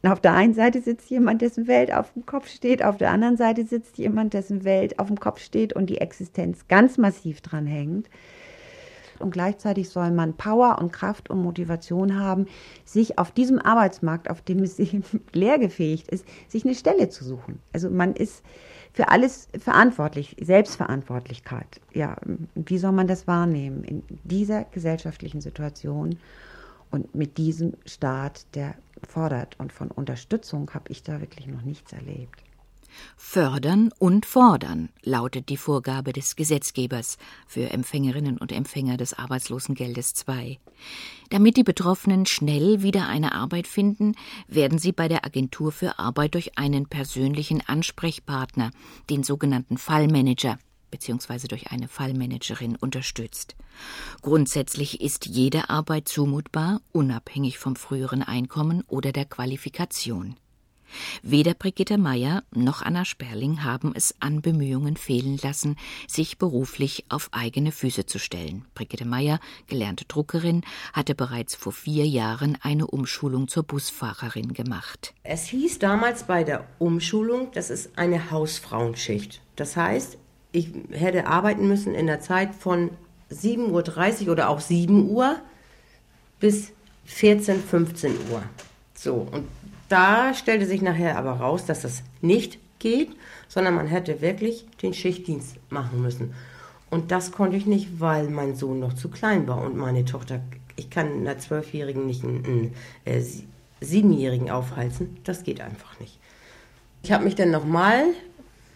Auf 0.03 0.21
der 0.21 0.35
einen 0.35 0.55
Seite 0.55 0.81
sitzt 0.83 1.11
jemand, 1.11 1.43
dessen 1.43 1.67
Welt 1.67 1.93
auf 1.93 2.13
dem 2.13 2.27
Kopf 2.27 2.49
steht, 2.49 2.85
auf 2.85 2.97
der 2.97 3.11
anderen 3.11 3.37
Seite 3.37 3.65
sitzt 3.65 3.99
jemand, 3.99 4.35
dessen 4.35 4.65
Welt 4.65 4.99
auf 4.99 5.09
dem 5.09 5.19
Kopf 5.19 5.41
steht 5.41 5.73
und 5.73 5.87
die 5.91 5.99
Existenz 6.01 6.69
ganz 6.69 6.97
massiv 6.97 7.41
dran 7.41 7.67
hängt. 7.67 8.09
Und 9.21 9.31
gleichzeitig 9.31 9.89
soll 9.89 10.11
man 10.11 10.35
Power 10.35 10.79
und 10.81 10.93
Kraft 10.93 11.31
und 11.31 11.43
Motivation 11.43 12.19
haben, 12.19 12.47
sich 12.85 13.19
auf 13.19 13.31
diesem 13.31 13.59
Arbeitsmarkt, 13.59 14.31
auf 14.31 14.43
dem 14.43 14.61
es 14.61 14.79
leergefähigt 15.33 16.09
ist, 16.09 16.25
sich 16.49 16.65
eine 16.65 16.75
Stelle 16.75 17.09
zu 17.09 17.25
suchen. 17.25 17.61
Also 17.73 17.91
man 17.91 18.15
ist 18.15 18.43
für 18.93 19.09
alles 19.09 19.49
verantwortlich, 19.59 20.37
Selbstverantwortlichkeit. 20.41 21.81
Ja, 21.93 22.17
wie 22.55 22.79
soll 22.79 22.93
man 22.93 23.07
das 23.07 23.27
wahrnehmen 23.27 23.85
in 23.85 24.03
dieser 24.25 24.65
gesellschaftlichen 24.65 25.43
Situation 25.43 26.19
und 26.91 27.15
mit 27.15 27.37
diesem 27.37 27.75
Staat, 27.85 28.47
der 28.55 28.75
fordert? 29.07 29.61
Und 29.61 29.73
von 29.73 29.91
Unterstützung 29.91 30.71
habe 30.73 30.91
ich 30.91 31.03
da 31.03 31.21
wirklich 31.21 31.47
noch 31.47 31.61
nichts 31.61 31.93
erlebt. 31.93 32.43
Fördern 33.17 33.91
und 33.99 34.27
fordern 34.27 34.91
lautet 35.03 35.49
die 35.49 35.57
Vorgabe 35.57 36.13
des 36.13 36.37
Gesetzgebers 36.37 37.19
für 37.47 37.71
Empfängerinnen 37.71 38.39
und 38.39 38.53
Empfänger 38.53 38.97
des 38.97 39.15
Arbeitslosengeldes 39.15 40.15
II. 40.29 40.59
Damit 41.31 41.57
die 41.57 41.65
Betroffenen 41.65 42.27
schnell 42.27 42.83
wieder 42.83 43.09
eine 43.09 43.33
Arbeit 43.33 43.67
finden, 43.67 44.15
werden 44.47 44.79
sie 44.79 44.93
bei 44.93 45.09
der 45.09 45.25
Agentur 45.25 45.73
für 45.73 45.99
Arbeit 45.99 46.35
durch 46.35 46.59
einen 46.59 46.87
persönlichen 46.87 47.63
Ansprechpartner, 47.67 48.71
den 49.11 49.23
sogenannten 49.25 49.79
Fallmanager, 49.79 50.59
bzw. 50.91 51.49
durch 51.49 51.71
eine 51.71 51.89
Fallmanagerin 51.89 52.77
unterstützt. 52.77 53.57
Grundsätzlich 54.23 55.01
ist 55.01 55.27
jede 55.27 55.69
Arbeit 55.69 56.09
zumutbar, 56.09 56.81
unabhängig 56.93 57.59
vom 57.59 57.77
früheren 57.77 58.23
Einkommen 58.23 58.83
oder 58.87 59.13
der 59.13 59.25
Qualifikation. 59.25 60.37
Weder 61.23 61.55
Brigitte 61.55 61.99
Meyer 61.99 62.43
noch 62.55 62.83
Anna 62.83 63.05
Sperling 63.05 63.65
haben 63.65 63.93
es 63.95 64.15
an 64.21 64.41
Bemühungen 64.41 64.97
fehlen 64.97 65.39
lassen, 65.43 65.77
sich 66.07 66.39
beruflich 66.39 67.05
auf 67.09 67.29
eigene 67.33 67.73
Füße 67.73 68.07
zu 68.07 68.19
stellen. 68.19 68.65
Brigitte 68.75 69.05
Meyer, 69.05 69.41
gelernte 69.67 70.05
Druckerin, 70.05 70.63
hatte 70.93 71.15
bereits 71.15 71.55
vor 71.55 71.73
vier 71.73 72.07
Jahren 72.07 72.59
eine 72.61 72.87
Umschulung 72.87 73.49
zur 73.49 73.63
Busfahrerin 73.63 74.53
gemacht. 74.53 75.15
Es 75.23 75.47
hieß 75.47 75.79
damals 75.79 76.25
bei 76.25 76.45
der 76.45 76.67
Umschulung, 76.79 77.51
das 77.53 77.71
ist 77.71 77.99
eine 77.99 78.31
Hausfrauenschicht. 78.31 79.41
Das 79.57 79.77
heißt, 79.77 80.19
ich 80.53 80.71
hätte 80.91 81.27
arbeiten 81.27 81.69
müssen 81.69 81.95
in 81.95 82.07
der 82.07 82.21
Zeit 82.21 82.55
von 82.55 82.91
7.30 83.31 84.27
Uhr 84.27 84.33
oder 84.33 84.49
auch 84.49 84.61
7 84.61 85.09
Uhr 85.11 85.37
bis 86.39 86.73
14, 87.07 87.63
15 87.63 88.13
Uhr. 88.31 88.43
So, 88.95 89.29
und 89.31 89.47
da 89.89 90.35
stellte 90.35 90.67
sich 90.67 90.83
nachher 90.83 91.17
aber 91.17 91.33
raus, 91.33 91.65
dass 91.67 91.83
das 91.83 92.03
nicht 92.21 92.59
geht, 92.79 93.11
sondern 93.49 93.75
man 93.75 93.87
hätte 93.87 94.21
wirklich 94.21 94.67
den 94.83 94.95
Schichtdienst 94.95 95.57
machen 95.71 96.03
müssen. 96.03 96.35
Und 96.91 97.11
das 97.11 97.33
konnte 97.33 97.57
ich 97.57 97.67
nicht, 97.67 98.01
weil 98.01 98.29
mein 98.29 98.55
Sohn 98.55 98.81
noch 98.81 98.95
zu 98.95 99.09
klein 99.09 99.47
war 99.49 99.63
und 99.63 99.77
meine 99.77 100.05
Tochter, 100.05 100.41
ich 100.77 100.91
kann 100.91 101.13
einer 101.13 101.39
Zwölfjährigen 101.39 102.07
nicht 102.07 102.25
einen, 102.25 102.45
einen 102.45 102.75
äh, 103.05 103.23
Siebenjährigen 103.81 104.51
aufhalten. 104.51 105.17
Das 105.25 105.43
geht 105.43 105.61
einfach 105.61 105.99
nicht. 106.01 106.19
Ich 107.03 107.13
habe 107.13 107.25
mich 107.25 107.35
dann 107.35 107.51
nochmal 107.51 108.05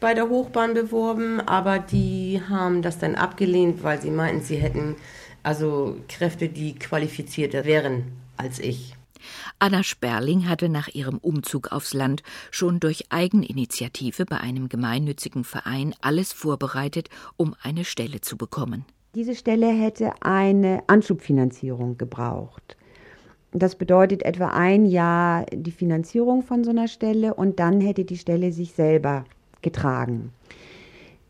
bei 0.00 0.14
der 0.14 0.28
Hochbahn 0.28 0.74
beworben, 0.74 1.40
aber 1.40 1.78
die 1.78 2.40
haben 2.48 2.82
das 2.82 2.98
dann 2.98 3.14
abgelehnt, 3.14 3.82
weil 3.82 4.00
sie 4.00 4.10
meinten, 4.10 4.42
sie 4.42 4.56
hätten 4.56 4.96
also 5.42 5.96
Kräfte, 6.08 6.48
die 6.48 6.74
qualifizierter 6.74 7.64
wären 7.64 8.12
als 8.36 8.58
ich. 8.58 8.94
Anna 9.58 9.82
Sperling 9.82 10.48
hatte 10.48 10.68
nach 10.68 10.88
ihrem 10.88 11.18
Umzug 11.18 11.72
aufs 11.72 11.94
Land 11.94 12.22
schon 12.50 12.80
durch 12.80 13.06
Eigeninitiative 13.10 14.24
bei 14.26 14.38
einem 14.38 14.68
gemeinnützigen 14.68 15.44
Verein 15.44 15.94
alles 16.00 16.32
vorbereitet, 16.32 17.08
um 17.36 17.54
eine 17.62 17.84
Stelle 17.84 18.20
zu 18.20 18.36
bekommen. 18.36 18.84
Diese 19.14 19.34
Stelle 19.34 19.68
hätte 19.68 20.12
eine 20.20 20.84
Anschubfinanzierung 20.86 21.98
gebraucht. 21.98 22.76
Das 23.52 23.74
bedeutet 23.74 24.22
etwa 24.22 24.48
ein 24.48 24.86
Jahr 24.86 25.44
die 25.52 25.72
Finanzierung 25.72 26.42
von 26.42 26.62
so 26.62 26.70
einer 26.70 26.86
Stelle 26.86 27.34
und 27.34 27.58
dann 27.58 27.80
hätte 27.80 28.04
die 28.04 28.18
Stelle 28.18 28.52
sich 28.52 28.72
selber 28.72 29.24
getragen. 29.62 30.32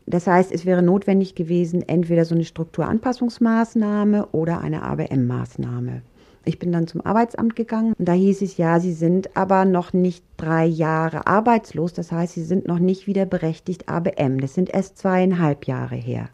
Das 0.05 0.27
heißt, 0.27 0.51
es 0.51 0.65
wäre 0.65 0.83
notwendig 0.83 1.35
gewesen, 1.35 1.87
entweder 1.87 2.25
so 2.25 2.35
eine 2.35 2.43
Strukturanpassungsmaßnahme 2.43 4.27
oder 4.27 4.61
eine 4.61 4.83
ABM-Maßnahme. 4.83 6.01
Ich 6.43 6.57
bin 6.57 6.71
dann 6.71 6.87
zum 6.87 7.05
Arbeitsamt 7.05 7.55
gegangen 7.55 7.93
und 7.97 8.07
da 8.07 8.13
hieß 8.13 8.41
es 8.41 8.57
ja, 8.57 8.79
Sie 8.79 8.93
sind 8.93 9.37
aber 9.37 9.65
noch 9.65 9.93
nicht 9.93 10.23
drei 10.37 10.65
Jahre 10.65 11.27
arbeitslos, 11.27 11.93
das 11.93 12.11
heißt, 12.11 12.33
Sie 12.33 12.43
sind 12.43 12.67
noch 12.67 12.79
nicht 12.79 13.05
wieder 13.05 13.25
berechtigt 13.25 13.87
ABM. 13.87 14.39
Das 14.39 14.55
sind 14.55 14.73
erst 14.73 14.97
zweieinhalb 14.97 15.67
Jahre 15.67 15.95
her. 15.95 16.29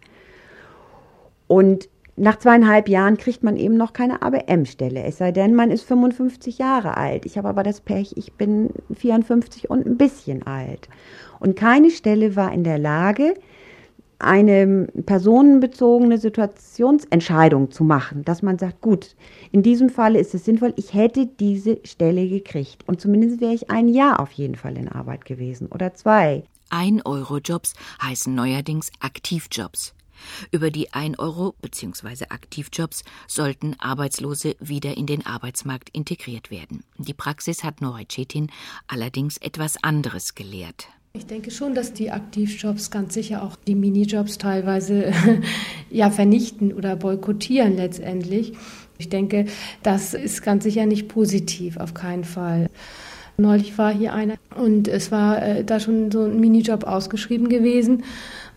Und 1.48 1.90
nach 2.16 2.40
zweieinhalb 2.40 2.90
Jahren 2.90 3.18
kriegt 3.18 3.44
man 3.44 3.58
eben 3.58 3.78
noch 3.78 3.94
keine 3.94 4.22
ABM-Stelle, 4.24 5.04
es 5.04 5.18
sei 5.18 5.32
denn, 5.32 5.54
man 5.54 5.70
ist 5.70 5.84
55 5.84 6.58
Jahre 6.58 6.98
alt. 6.98 7.26
Ich 7.26 7.38
habe 7.38 7.48
aber 7.48 7.62
das 7.62 7.80
Pech, 7.80 8.14
ich 8.16 8.34
bin 8.34 8.70
54 8.94 9.70
und 9.70 9.86
ein 9.86 9.98
bisschen 9.98 10.42
alt. 10.48 10.90
Und 11.40 11.56
keine 11.56 11.92
Stelle 11.92 12.36
war 12.36 12.52
in 12.52 12.64
der 12.64 12.80
Lage, 12.80 13.36
eine 14.20 14.88
personenbezogene 15.06 16.18
Situationsentscheidung 16.18 17.72
zu 17.72 17.84
machen, 17.84 18.24
dass 18.26 18.42
man 18.42 18.58
sagt, 18.58 18.82
gut, 18.82 19.16
in 19.52 19.64
diesem 19.64 19.90
Fall 19.90 20.16
ist 20.16 20.34
es 20.34 20.46
sinnvoll, 20.46 20.74
ich 20.76 20.94
hätte 20.94 21.28
diese 21.28 21.80
Stelle 21.84 22.28
gekriegt 22.28 22.88
und 22.88 23.00
zumindest 23.00 23.42
wäre 23.42 23.54
ich 23.54 23.70
ein 23.70 23.88
Jahr 23.88 24.20
auf 24.20 24.32
jeden 24.32 24.56
Fall 24.56 24.78
in 24.78 24.88
Arbeit 24.88 25.26
gewesen 25.26 25.68
oder 25.68 25.94
zwei. 25.94 26.44
Ein-Euro-Jobs 26.70 27.74
heißen 28.02 28.34
neuerdings 28.34 28.92
Aktivjobs. 29.00 29.94
Über 30.52 30.72
die 30.72 30.94
1 30.94 31.20
Euro 31.20 31.54
bzw. 31.62 32.26
Aktivjobs 32.30 33.04
sollten 33.28 33.76
Arbeitslose 33.80 34.56
wieder 34.60 34.98
in 34.98 35.06
den 35.06 35.26
Arbeitsmarkt 35.26 35.90
integriert 35.92 36.52
werden. 36.52 36.84
Die 36.98 37.14
Praxis 37.14 37.64
hat 37.64 37.82
Nora 37.82 38.02
Cetin 38.10 38.50
allerdings 38.88 39.38
etwas 39.38 39.82
anderes 39.84 40.36
gelehrt. 40.36 40.90
Ich 41.18 41.26
denke 41.26 41.50
schon, 41.50 41.74
dass 41.74 41.94
die 41.94 42.12
Aktivjobs 42.12 42.92
ganz 42.92 43.16
sicher 43.16 43.42
auch 43.42 43.56
die 43.56 43.74
Minijobs 43.74 44.38
teilweise 44.38 45.12
ja 45.90 46.12
vernichten 46.12 46.72
oder 46.72 46.96
boykottieren 46.96 47.76
letztendlich. 47.76 48.54
Ich 49.00 49.10
denke, 49.10 49.48
das 49.82 50.14
ist 50.14 50.44
ganz 50.44 50.64
sicher 50.64 50.86
nicht 50.86 51.08
positiv, 51.08 51.78
auf 51.78 51.96
keinen 51.96 52.24
Fall. 52.24 52.70
Neulich 53.36 53.80
war 53.80 53.92
hier 53.92 54.14
einer 54.14 54.36
und 54.56 54.88
es 54.88 55.12
war 55.12 55.42
äh, 55.42 55.64
da 55.64 55.80
schon 55.80 56.12
so 56.12 56.24
ein 56.24 56.40
Minijob 56.40 56.84
ausgeschrieben 56.84 57.50
gewesen 57.50 58.04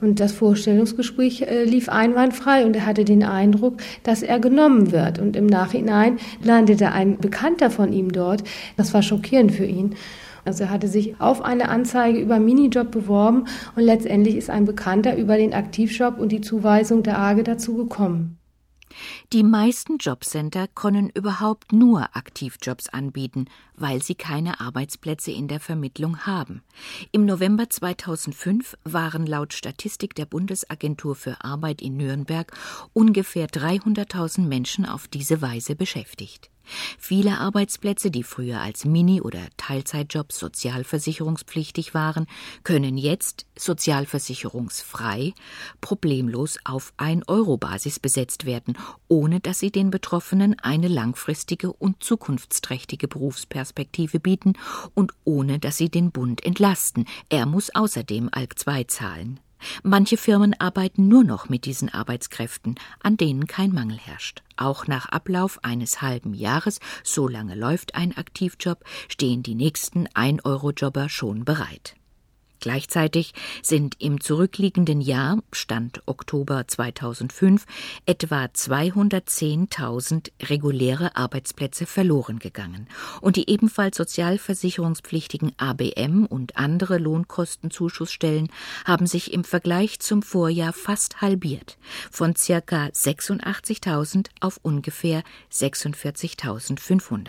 und 0.02 0.20
das 0.20 0.32
Vorstellungsgespräch 0.32 1.42
äh, 1.42 1.64
lief 1.64 1.88
einwandfrei 1.88 2.66
und 2.66 2.76
er 2.76 2.84
hatte 2.84 3.06
den 3.06 3.22
Eindruck, 3.22 3.78
dass 4.02 4.22
er 4.22 4.38
genommen 4.38 4.92
wird 4.92 5.18
und 5.18 5.34
im 5.34 5.46
Nachhinein 5.46 6.18
landete 6.42 6.92
ein 6.92 7.16
Bekannter 7.16 7.70
von 7.70 7.92
ihm 7.92 8.12
dort. 8.12 8.44
Das 8.76 8.92
war 8.92 9.02
schockierend 9.02 9.52
für 9.52 9.66
ihn. 9.66 9.96
Also 10.44 10.64
er 10.64 10.70
hatte 10.70 10.88
sich 10.88 11.20
auf 11.20 11.42
eine 11.42 11.68
Anzeige 11.68 12.18
über 12.18 12.38
Minijob 12.38 12.90
beworben 12.90 13.44
und 13.76 13.82
letztendlich 13.82 14.36
ist 14.36 14.50
ein 14.50 14.64
Bekannter 14.64 15.16
über 15.16 15.36
den 15.36 15.54
Aktivjob 15.54 16.18
und 16.18 16.32
die 16.32 16.40
Zuweisung 16.40 17.02
der 17.02 17.18
AGE 17.18 17.42
dazu 17.42 17.76
gekommen. 17.76 18.40
Die 19.32 19.42
meisten 19.42 19.98
Jobcenter 19.98 20.66
können 20.66 21.10
überhaupt 21.10 21.72
nur 21.72 22.16
Aktivjobs 22.16 22.88
anbieten, 22.88 23.46
weil 23.76 24.02
sie 24.02 24.14
keine 24.14 24.60
Arbeitsplätze 24.60 25.30
in 25.30 25.48
der 25.48 25.60
Vermittlung 25.60 26.26
haben. 26.26 26.62
Im 27.12 27.24
November 27.24 27.70
2005 27.70 28.76
waren 28.84 29.26
laut 29.26 29.52
Statistik 29.52 30.14
der 30.14 30.26
Bundesagentur 30.26 31.14
für 31.14 31.44
Arbeit 31.44 31.80
in 31.82 31.96
Nürnberg 31.96 32.52
ungefähr 32.92 33.46
300.000 33.46 34.42
Menschen 34.42 34.86
auf 34.86 35.08
diese 35.08 35.40
Weise 35.40 35.76
beschäftigt. 35.76 36.50
Viele 36.98 37.38
Arbeitsplätze, 37.38 38.10
die 38.10 38.22
früher 38.22 38.60
als 38.60 38.84
Mini- 38.84 39.20
oder 39.20 39.40
Teilzeitjobs 39.56 40.38
sozialversicherungspflichtig 40.38 41.94
waren, 41.94 42.26
können 42.64 42.96
jetzt 42.96 43.46
sozialversicherungsfrei 43.56 45.32
problemlos 45.80 46.58
auf 46.64 46.92
1-Euro-Basis 46.98 47.98
besetzt 47.98 48.46
werden, 48.46 48.76
ohne 49.08 49.40
dass 49.40 49.58
sie 49.58 49.70
den 49.70 49.90
Betroffenen 49.90 50.58
eine 50.60 50.88
langfristige 50.88 51.72
und 51.72 52.02
zukunftsträchtige 52.02 53.08
Berufsperspektive 53.08 54.20
bieten 54.20 54.54
und 54.94 55.12
ohne 55.24 55.58
dass 55.58 55.76
sie 55.76 55.90
den 55.90 56.10
Bund 56.10 56.44
entlasten. 56.44 57.06
Er 57.28 57.46
muss 57.46 57.74
außerdem 57.74 58.28
ALK 58.32 58.54
II 58.66 58.86
zahlen. 58.86 59.40
Manche 59.82 60.16
Firmen 60.16 60.54
arbeiten 60.58 61.08
nur 61.08 61.24
noch 61.24 61.48
mit 61.48 61.64
diesen 61.64 61.88
Arbeitskräften, 61.92 62.76
an 63.02 63.16
denen 63.16 63.46
kein 63.46 63.72
Mangel 63.72 63.98
herrscht. 63.98 64.42
Auch 64.56 64.86
nach 64.86 65.08
Ablauf 65.08 65.62
eines 65.62 66.02
halben 66.02 66.34
Jahres, 66.34 66.80
so 67.02 67.28
lange 67.28 67.54
läuft 67.54 67.94
ein 67.94 68.16
Aktivjob, 68.16 68.84
stehen 69.08 69.42
die 69.42 69.54
nächsten 69.54 70.06
1-Euro-Jobber 70.08 71.08
schon 71.08 71.44
bereit. 71.44 71.96
Gleichzeitig 72.60 73.32
sind 73.62 73.96
im 73.98 74.20
zurückliegenden 74.20 75.00
Jahr, 75.00 75.38
Stand 75.50 76.02
Oktober 76.06 76.68
2005, 76.68 77.64
etwa 78.06 78.44
210.000 78.44 80.30
reguläre 80.42 81.16
Arbeitsplätze 81.16 81.86
verloren 81.86 82.38
gegangen 82.38 82.86
und 83.22 83.36
die 83.36 83.48
ebenfalls 83.50 83.96
sozialversicherungspflichtigen 83.96 85.52
ABM 85.56 86.26
und 86.26 86.56
andere 86.56 86.98
Lohnkostenzuschussstellen 86.98 88.48
haben 88.84 89.06
sich 89.06 89.32
im 89.32 89.44
Vergleich 89.44 90.00
zum 90.00 90.22
Vorjahr 90.22 90.72
fast 90.72 91.20
halbiert, 91.22 91.78
von 92.10 92.36
circa 92.36 92.86
86.000 92.86 94.28
auf 94.40 94.58
ungefähr 94.62 95.22
46.500. 95.50 97.28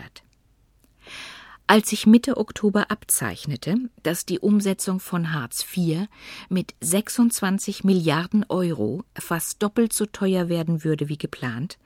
Als 1.66 1.90
sich 1.90 2.06
Mitte 2.06 2.36
Oktober 2.36 2.90
abzeichnete, 2.90 3.76
dass 4.02 4.26
die 4.26 4.40
Umsetzung 4.40 5.00
von 5.00 5.32
Hartz 5.32 5.64
IV 5.74 6.06
mit 6.48 6.74
26 6.80 7.84
Milliarden 7.84 8.44
Euro 8.48 9.04
fast 9.18 9.62
doppelt 9.62 9.92
so 9.92 10.06
teuer 10.06 10.48
werden 10.48 10.84
würde 10.84 11.08
wie 11.08 11.16
geplant, 11.16 11.78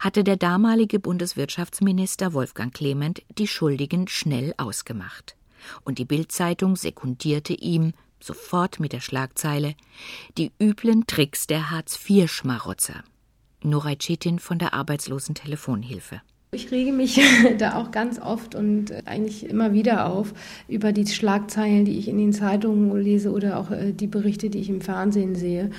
hatte 0.00 0.24
der 0.24 0.36
damalige 0.36 0.98
Bundeswirtschaftsminister 0.98 2.32
Wolfgang 2.32 2.74
Clement 2.74 3.22
die 3.38 3.46
Schuldigen 3.46 4.08
schnell 4.08 4.54
ausgemacht. 4.56 5.36
Und 5.84 5.98
die 5.98 6.04
Bildzeitung 6.04 6.76
sekundierte 6.76 7.52
ihm 7.52 7.92
sofort 8.20 8.80
mit 8.80 8.92
der 8.92 9.00
Schlagzeile 9.00 9.74
Die 10.36 10.52
üblen 10.60 11.06
Tricks 11.06 11.46
der 11.46 11.70
Hartz-IV-Schmarotzer. 11.70 13.04
Noray 13.62 13.98
Cetin 13.98 14.38
von 14.38 14.58
der 14.58 14.72
Arbeitslosentelefonhilfe. 14.72 16.22
Ich 16.50 16.70
rege 16.70 16.92
mich 16.92 17.20
da 17.58 17.76
auch 17.76 17.90
ganz 17.90 18.18
oft 18.18 18.54
und 18.54 19.06
eigentlich 19.06 19.48
immer 19.48 19.74
wieder 19.74 20.06
auf 20.06 20.32
über 20.66 20.92
die 20.92 21.06
Schlagzeilen, 21.06 21.84
die 21.84 21.98
ich 21.98 22.08
in 22.08 22.16
den 22.16 22.32
Zeitungen 22.32 22.96
lese 22.96 23.32
oder 23.32 23.58
auch 23.58 23.70
äh, 23.70 23.92
die 23.92 24.06
Berichte, 24.06 24.48
die 24.48 24.60
ich 24.60 24.70
im 24.70 24.80
Fernsehen 24.80 25.34
sehe. 25.34 25.70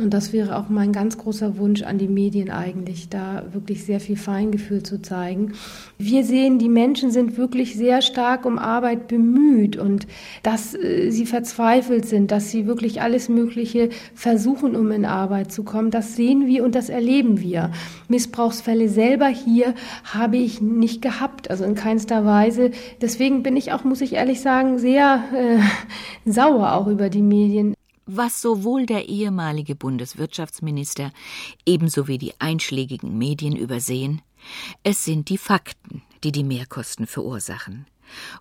Und 0.00 0.14
das 0.14 0.32
wäre 0.32 0.56
auch 0.56 0.68
mein 0.68 0.92
ganz 0.92 1.18
großer 1.18 1.58
Wunsch 1.58 1.82
an 1.82 1.98
die 1.98 2.08
Medien 2.08 2.50
eigentlich, 2.50 3.08
da 3.08 3.44
wirklich 3.52 3.84
sehr 3.84 3.98
viel 3.98 4.16
Feingefühl 4.16 4.82
zu 4.82 5.02
zeigen. 5.02 5.54
Wir 5.98 6.24
sehen, 6.24 6.58
die 6.58 6.68
Menschen 6.68 7.10
sind 7.10 7.36
wirklich 7.36 7.74
sehr 7.74 8.00
stark 8.00 8.46
um 8.46 8.58
Arbeit 8.58 9.08
bemüht 9.08 9.76
und 9.76 10.06
dass 10.44 10.74
äh, 10.74 11.10
sie 11.10 11.26
verzweifelt 11.26 12.06
sind, 12.06 12.30
dass 12.30 12.50
sie 12.50 12.66
wirklich 12.66 13.02
alles 13.02 13.28
Mögliche 13.28 13.88
versuchen, 14.14 14.76
um 14.76 14.92
in 14.92 15.04
Arbeit 15.04 15.50
zu 15.50 15.64
kommen. 15.64 15.90
Das 15.90 16.14
sehen 16.14 16.46
wir 16.46 16.64
und 16.64 16.76
das 16.76 16.88
erleben 16.88 17.40
wir. 17.40 17.72
Missbrauchsfälle 18.08 18.88
selber 18.88 19.26
hier 19.26 19.74
habe 20.04 20.36
ich 20.36 20.60
nicht 20.60 21.02
gehabt, 21.02 21.50
also 21.50 21.64
in 21.64 21.74
keinster 21.74 22.24
Weise. 22.24 22.70
Deswegen 23.00 23.42
bin 23.42 23.56
ich 23.56 23.72
auch, 23.72 23.82
muss 23.82 24.00
ich 24.00 24.12
ehrlich 24.12 24.40
sagen, 24.40 24.78
sehr 24.78 25.24
äh, 25.34 26.30
sauer 26.30 26.74
auch 26.74 26.86
über 26.86 27.08
die 27.08 27.22
Medien. 27.22 27.74
Was 28.10 28.40
sowohl 28.40 28.86
der 28.86 29.10
ehemalige 29.10 29.74
Bundeswirtschaftsminister 29.74 31.12
ebenso 31.66 32.08
wie 32.08 32.16
die 32.16 32.32
einschlägigen 32.40 33.18
Medien 33.18 33.54
übersehen, 33.54 34.22
es 34.82 35.04
sind 35.04 35.28
die 35.28 35.36
Fakten, 35.36 36.00
die 36.24 36.32
die 36.32 36.42
Mehrkosten 36.42 37.06
verursachen. 37.06 37.86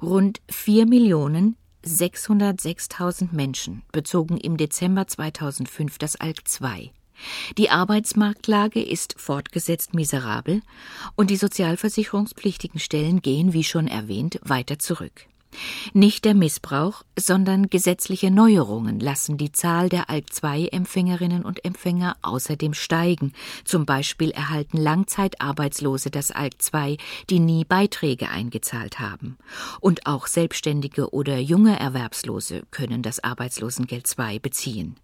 Rund 0.02 0.40
vier 0.50 0.86
Millionen 0.86 1.58
606.000 1.86 3.34
Menschen 3.34 3.84
bezogen 3.92 4.38
im 4.38 4.56
Dezember 4.56 5.06
2005 5.06 5.98
das 5.98 6.16
ALK 6.16 6.44
II. 6.62 6.94
Die 7.58 7.70
Arbeitsmarktlage 7.70 8.82
ist 8.82 9.20
fortgesetzt 9.20 9.94
miserabel 9.94 10.62
und 11.18 11.30
die 11.30 11.36
sozialversicherungspflichtigen 11.36 12.80
Stellen 12.80 13.22
gehen, 13.22 13.52
wie 13.52 13.66
schon 13.66 13.90
erwähnt, 13.90 14.40
weiter 14.44 14.80
zurück. 14.80 15.28
Nicht 15.94 16.26
der 16.26 16.34
Missbrauch, 16.34 17.04
sondern 17.18 17.70
gesetzliche 17.70 18.30
Neuerungen 18.32 19.00
lassen 19.00 19.38
die 19.38 19.52
Zahl 19.52 19.90
der 19.90 20.10
ALK-II-Empfängerinnen 20.10 21.44
und 21.44 21.64
Empfänger 21.66 22.18
außerdem 22.22 22.74
steigen. 22.74 23.34
Zum 23.64 23.86
Beispiel 23.86 24.32
erhalten 24.32 24.78
Langzeitarbeitslose 24.78 26.12
das 26.12 26.32
ALK-II, 26.32 26.98
die 27.30 27.40
nie 27.40 27.66
Beiträge 27.66 28.30
eingezahlt 28.30 29.00
haben. 29.00 29.38
Und 29.80 30.06
auch 30.06 30.28
Selbstständige 30.28 31.14
oder 31.14 31.38
junge 31.40 31.80
Erwerbslose 31.80 32.64
können 32.72 33.02
das 33.02 33.24
Arbeitslosengeld 33.24 34.08
II 34.18 34.40
beziehen. 34.40 34.96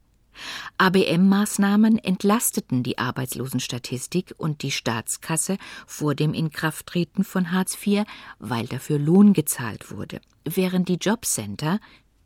ABM-Maßnahmen 0.78 1.98
entlasteten 1.98 2.84
die 2.84 2.98
Arbeitslosenstatistik 2.98 4.34
und 4.38 4.64
die 4.64 4.72
Staatskasse 4.72 5.58
vor 5.86 6.16
dem 6.16 6.34
Inkrafttreten 6.34 7.24
von 7.24 7.52
Hartz 7.52 7.78
IV, 7.86 8.04
weil 8.40 8.68
dafür 8.68 9.00
Lohn 9.00 9.34
gezahlt 9.34 9.92
wurde, 9.92 10.22
während 10.46 10.90
die 10.90 10.98
Jobcenter, 10.98 11.80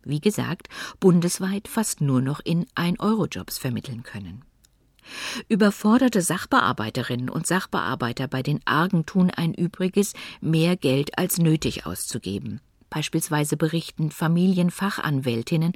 wie 0.04 0.22
gesagt, 0.22 0.68
bundesweit 1.00 1.68
fast 1.68 2.02
nur 2.02 2.22
noch 2.22 2.40
in 2.44 2.66
Ein-Euro-Jobs 2.76 3.58
vermitteln 3.58 4.04
können. 4.04 4.44
Überforderte 5.48 6.22
Sachbearbeiterinnen 6.22 7.30
und 7.30 7.48
Sachbearbeiter 7.48 8.28
bei 8.28 8.44
den 8.44 8.60
Argen 8.66 9.06
tun 9.06 9.32
ein 9.32 9.54
Übriges, 9.54 10.14
mehr 10.42 10.76
Geld 10.76 11.18
als 11.18 11.38
nötig 11.38 11.86
auszugeben. 11.86 12.62
Beispielsweise 12.90 13.58
berichten 13.58 14.12
Familienfachanwältinnen, 14.12 15.74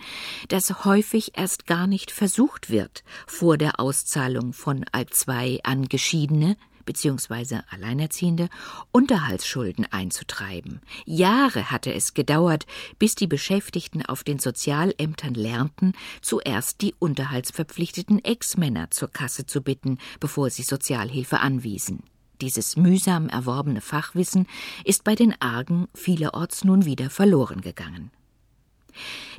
dass 0.47 0.85
häufig 0.85 1.37
erst 1.37 1.67
gar 1.67 1.87
nicht 1.87 2.11
versucht 2.11 2.69
wird, 2.69 3.03
vor 3.27 3.57
der 3.57 3.79
Auszahlung 3.79 4.53
von 4.53 4.85
Alp 4.91 5.11
II 5.27 5.59
an 5.63 5.87
Geschiedene 5.87 6.55
bzw. 6.85 7.59
Alleinerziehende 7.69 8.49
Unterhaltsschulden 8.91 9.85
einzutreiben. 9.91 10.81
Jahre 11.05 11.71
hatte 11.71 11.93
es 11.93 12.13
gedauert, 12.13 12.65
bis 12.99 13.15
die 13.15 13.27
Beschäftigten 13.27 14.05
auf 14.05 14.23
den 14.23 14.39
Sozialämtern 14.39 15.33
lernten, 15.33 15.93
zuerst 16.21 16.81
die 16.81 16.95
unterhaltsverpflichteten 16.99 18.23
Ex-Männer 18.23 18.91
zur 18.91 19.09
Kasse 19.09 19.45
zu 19.45 19.61
bitten, 19.61 19.97
bevor 20.19 20.49
sie 20.49 20.63
Sozialhilfe 20.63 21.39
anwiesen. 21.39 22.03
Dieses 22.41 22.75
mühsam 22.75 23.29
erworbene 23.29 23.81
Fachwissen 23.81 24.47
ist 24.83 25.03
bei 25.03 25.13
den 25.13 25.39
Argen 25.39 25.87
vielerorts 25.93 26.63
nun 26.63 26.85
wieder 26.85 27.11
verloren 27.11 27.61
gegangen. 27.61 28.11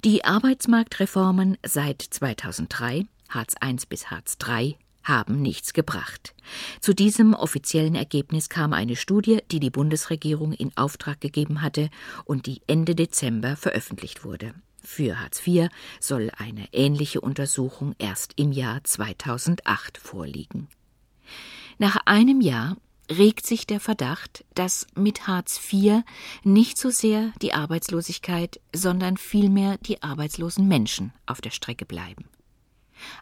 Die 0.04 0.24
Arbeitsmarktreformen 0.24 1.58
seit 1.66 2.00
2003, 2.00 3.06
Hartz 3.28 3.54
I 3.62 3.76
bis 3.88 4.10
Hartz 4.10 4.36
III, 4.46 4.76
haben 5.02 5.42
nichts 5.42 5.72
gebracht. 5.72 6.34
Zu 6.80 6.94
diesem 6.94 7.34
offiziellen 7.34 7.96
Ergebnis 7.96 8.48
kam 8.48 8.72
eine 8.72 8.94
Studie, 8.94 9.40
die 9.50 9.58
die 9.58 9.70
Bundesregierung 9.70 10.52
in 10.52 10.70
Auftrag 10.76 11.20
gegeben 11.20 11.60
hatte 11.60 11.90
und 12.24 12.46
die 12.46 12.62
Ende 12.68 12.94
Dezember 12.94 13.56
veröffentlicht 13.56 14.24
wurde. 14.24 14.54
Für 14.80 15.20
Hartz 15.20 15.46
IV 15.46 15.68
soll 16.00 16.30
eine 16.36 16.66
ähnliche 16.72 17.20
Untersuchung 17.20 17.94
erst 17.98 18.34
im 18.36 18.52
Jahr 18.52 18.82
2008 18.84 19.98
vorliegen. 19.98 20.68
Nach 21.78 21.96
einem 22.04 22.40
Jahr 22.40 22.76
regt 23.18 23.46
sich 23.46 23.66
der 23.66 23.81
Verdacht, 23.81 24.44
dass 24.55 24.87
mit 24.94 25.27
Hartz 25.27 25.61
IV 25.72 26.03
nicht 26.44 26.79
so 26.79 26.90
sehr 26.90 27.33
die 27.40 27.55
Arbeitslosigkeit, 27.55 28.61
sondern 28.75 29.16
vielmehr 29.16 29.79
die 29.79 30.03
arbeitslosen 30.03 30.66
Menschen 30.68 31.12
auf 31.27 31.40
der 31.40 31.51
Strecke 31.51 31.85
bleiben. 31.85 32.25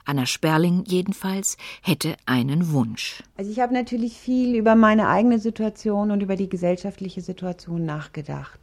Anna 0.05 0.27
Sperling 0.27 0.85
jedenfalls 0.87 1.57
hätte 1.83 2.17
einen 2.27 2.73
Wunsch. 2.73 3.23
Also 3.37 3.51
ich 3.51 3.61
habe 3.61 3.73
natürlich 3.73 4.19
viel 4.19 4.55
über 4.55 4.75
meine 4.75 5.09
eigene 5.09 5.39
Situation 5.39 6.11
und 6.11 6.23
über 6.23 6.37
die 6.37 6.49
gesellschaftliche 6.49 7.23
Situation 7.23 7.87
nachgedacht. 7.87 8.60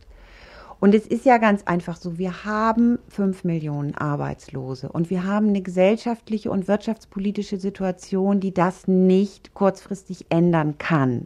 Und 0.80 0.94
es 0.94 1.08
ist 1.08 1.26
ja 1.26 1.38
ganz 1.40 1.64
einfach 1.64 1.98
so, 1.98 2.20
wir 2.20 2.46
haben 2.46 3.00
fünf 3.10 3.44
Millionen 3.44 3.96
Arbeitslose 3.96 4.90
und 4.90 5.10
wir 5.10 5.24
haben 5.24 5.50
eine 5.50 5.62
gesellschaftliche 5.62 6.52
und 6.52 6.68
wirtschaftspolitische 6.68 7.58
Situation, 7.58 8.40
die 8.40 8.54
das 8.54 8.88
nicht 8.88 9.56
kurzfristig 9.56 10.28
ändern 10.30 10.78
kann. 10.78 11.26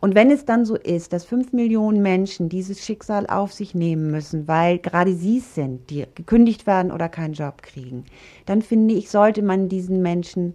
Und 0.00 0.14
wenn 0.14 0.30
es 0.30 0.44
dann 0.44 0.64
so 0.64 0.76
ist, 0.76 1.12
dass 1.12 1.24
fünf 1.24 1.52
Millionen 1.52 2.02
Menschen 2.02 2.48
dieses 2.48 2.84
Schicksal 2.84 3.26
auf 3.26 3.52
sich 3.52 3.74
nehmen 3.74 4.10
müssen, 4.10 4.46
weil 4.46 4.78
gerade 4.78 5.14
sie 5.14 5.38
es 5.38 5.54
sind, 5.54 5.90
die 5.90 6.04
gekündigt 6.14 6.66
werden 6.66 6.92
oder 6.92 7.08
keinen 7.08 7.32
Job 7.32 7.62
kriegen, 7.62 8.04
dann 8.44 8.62
finde 8.62 8.94
ich, 8.94 9.10
sollte 9.10 9.42
man 9.42 9.68
diesen 9.68 10.02
Menschen 10.02 10.54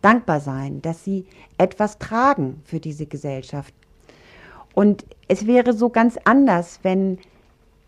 dankbar 0.00 0.40
sein, 0.40 0.82
dass 0.82 1.04
sie 1.04 1.26
etwas 1.58 1.98
tragen 1.98 2.60
für 2.64 2.80
diese 2.80 3.06
Gesellschaft, 3.06 3.72
und 4.74 5.04
es 5.28 5.46
wäre 5.46 5.72
so 5.72 5.90
ganz 5.90 6.18
anders, 6.24 6.80
wenn 6.82 7.18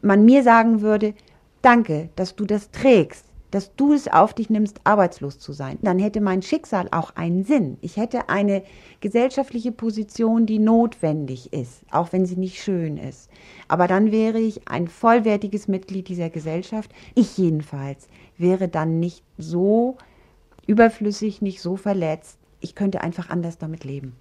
man 0.03 0.25
mir 0.25 0.43
sagen 0.43 0.81
würde, 0.81 1.15
danke, 1.63 2.11
dass 2.17 2.37
du 2.37 2.45
das 2.45 2.71
trägst, 2.71 3.25
dass 3.51 3.75
du 3.77 3.93
es 3.93 4.09
auf 4.09 4.35
dich 4.35 4.51
nimmst, 4.51 4.81
arbeitslos 4.83 5.39
zu 5.39 5.53
sein. 5.53 5.79
Dann 5.83 6.01
hätte 6.01 6.21
mein 6.21 6.43
Schicksal 6.43 6.89
auch 6.91 7.15
einen 7.15 7.45
Sinn. 7.45 7.79
Ich 7.83 7.97
hätte 7.97 8.29
eine 8.29 8.65
gesellschaftliche 9.01 9.71
Position, 9.71 10.45
die 10.45 10.59
notwendig 10.59 11.53
ist, 11.53 11.83
auch 11.93 12.13
wenn 12.13 12.27
sie 12.27 12.37
nicht 12.37 12.61
schön 12.61 12.97
ist. 12.97 13.31
Aber 13.69 13.87
dann 13.87 14.11
wäre 14.11 14.41
ich 14.41 14.67
ein 14.69 14.89
vollwertiges 14.89 15.69
Mitglied 15.69 16.09
dieser 16.09 16.31
Gesellschaft. 16.31 16.91
Ich 17.15 17.39
jedenfalls 17.39 18.09
wäre 18.37 18.69
dann 18.69 18.99
nicht 18.99 19.23
so 19.39 19.99
überflüssig, 20.67 21.41
nicht 21.41 21.61
so 21.61 21.77
verletzt. 21.77 22.39
Ich 22.61 22.75
könnte 22.75 23.03
einfach 23.03 23.31
anders 23.31 23.57
damit 23.57 23.85
leben. 23.85 24.17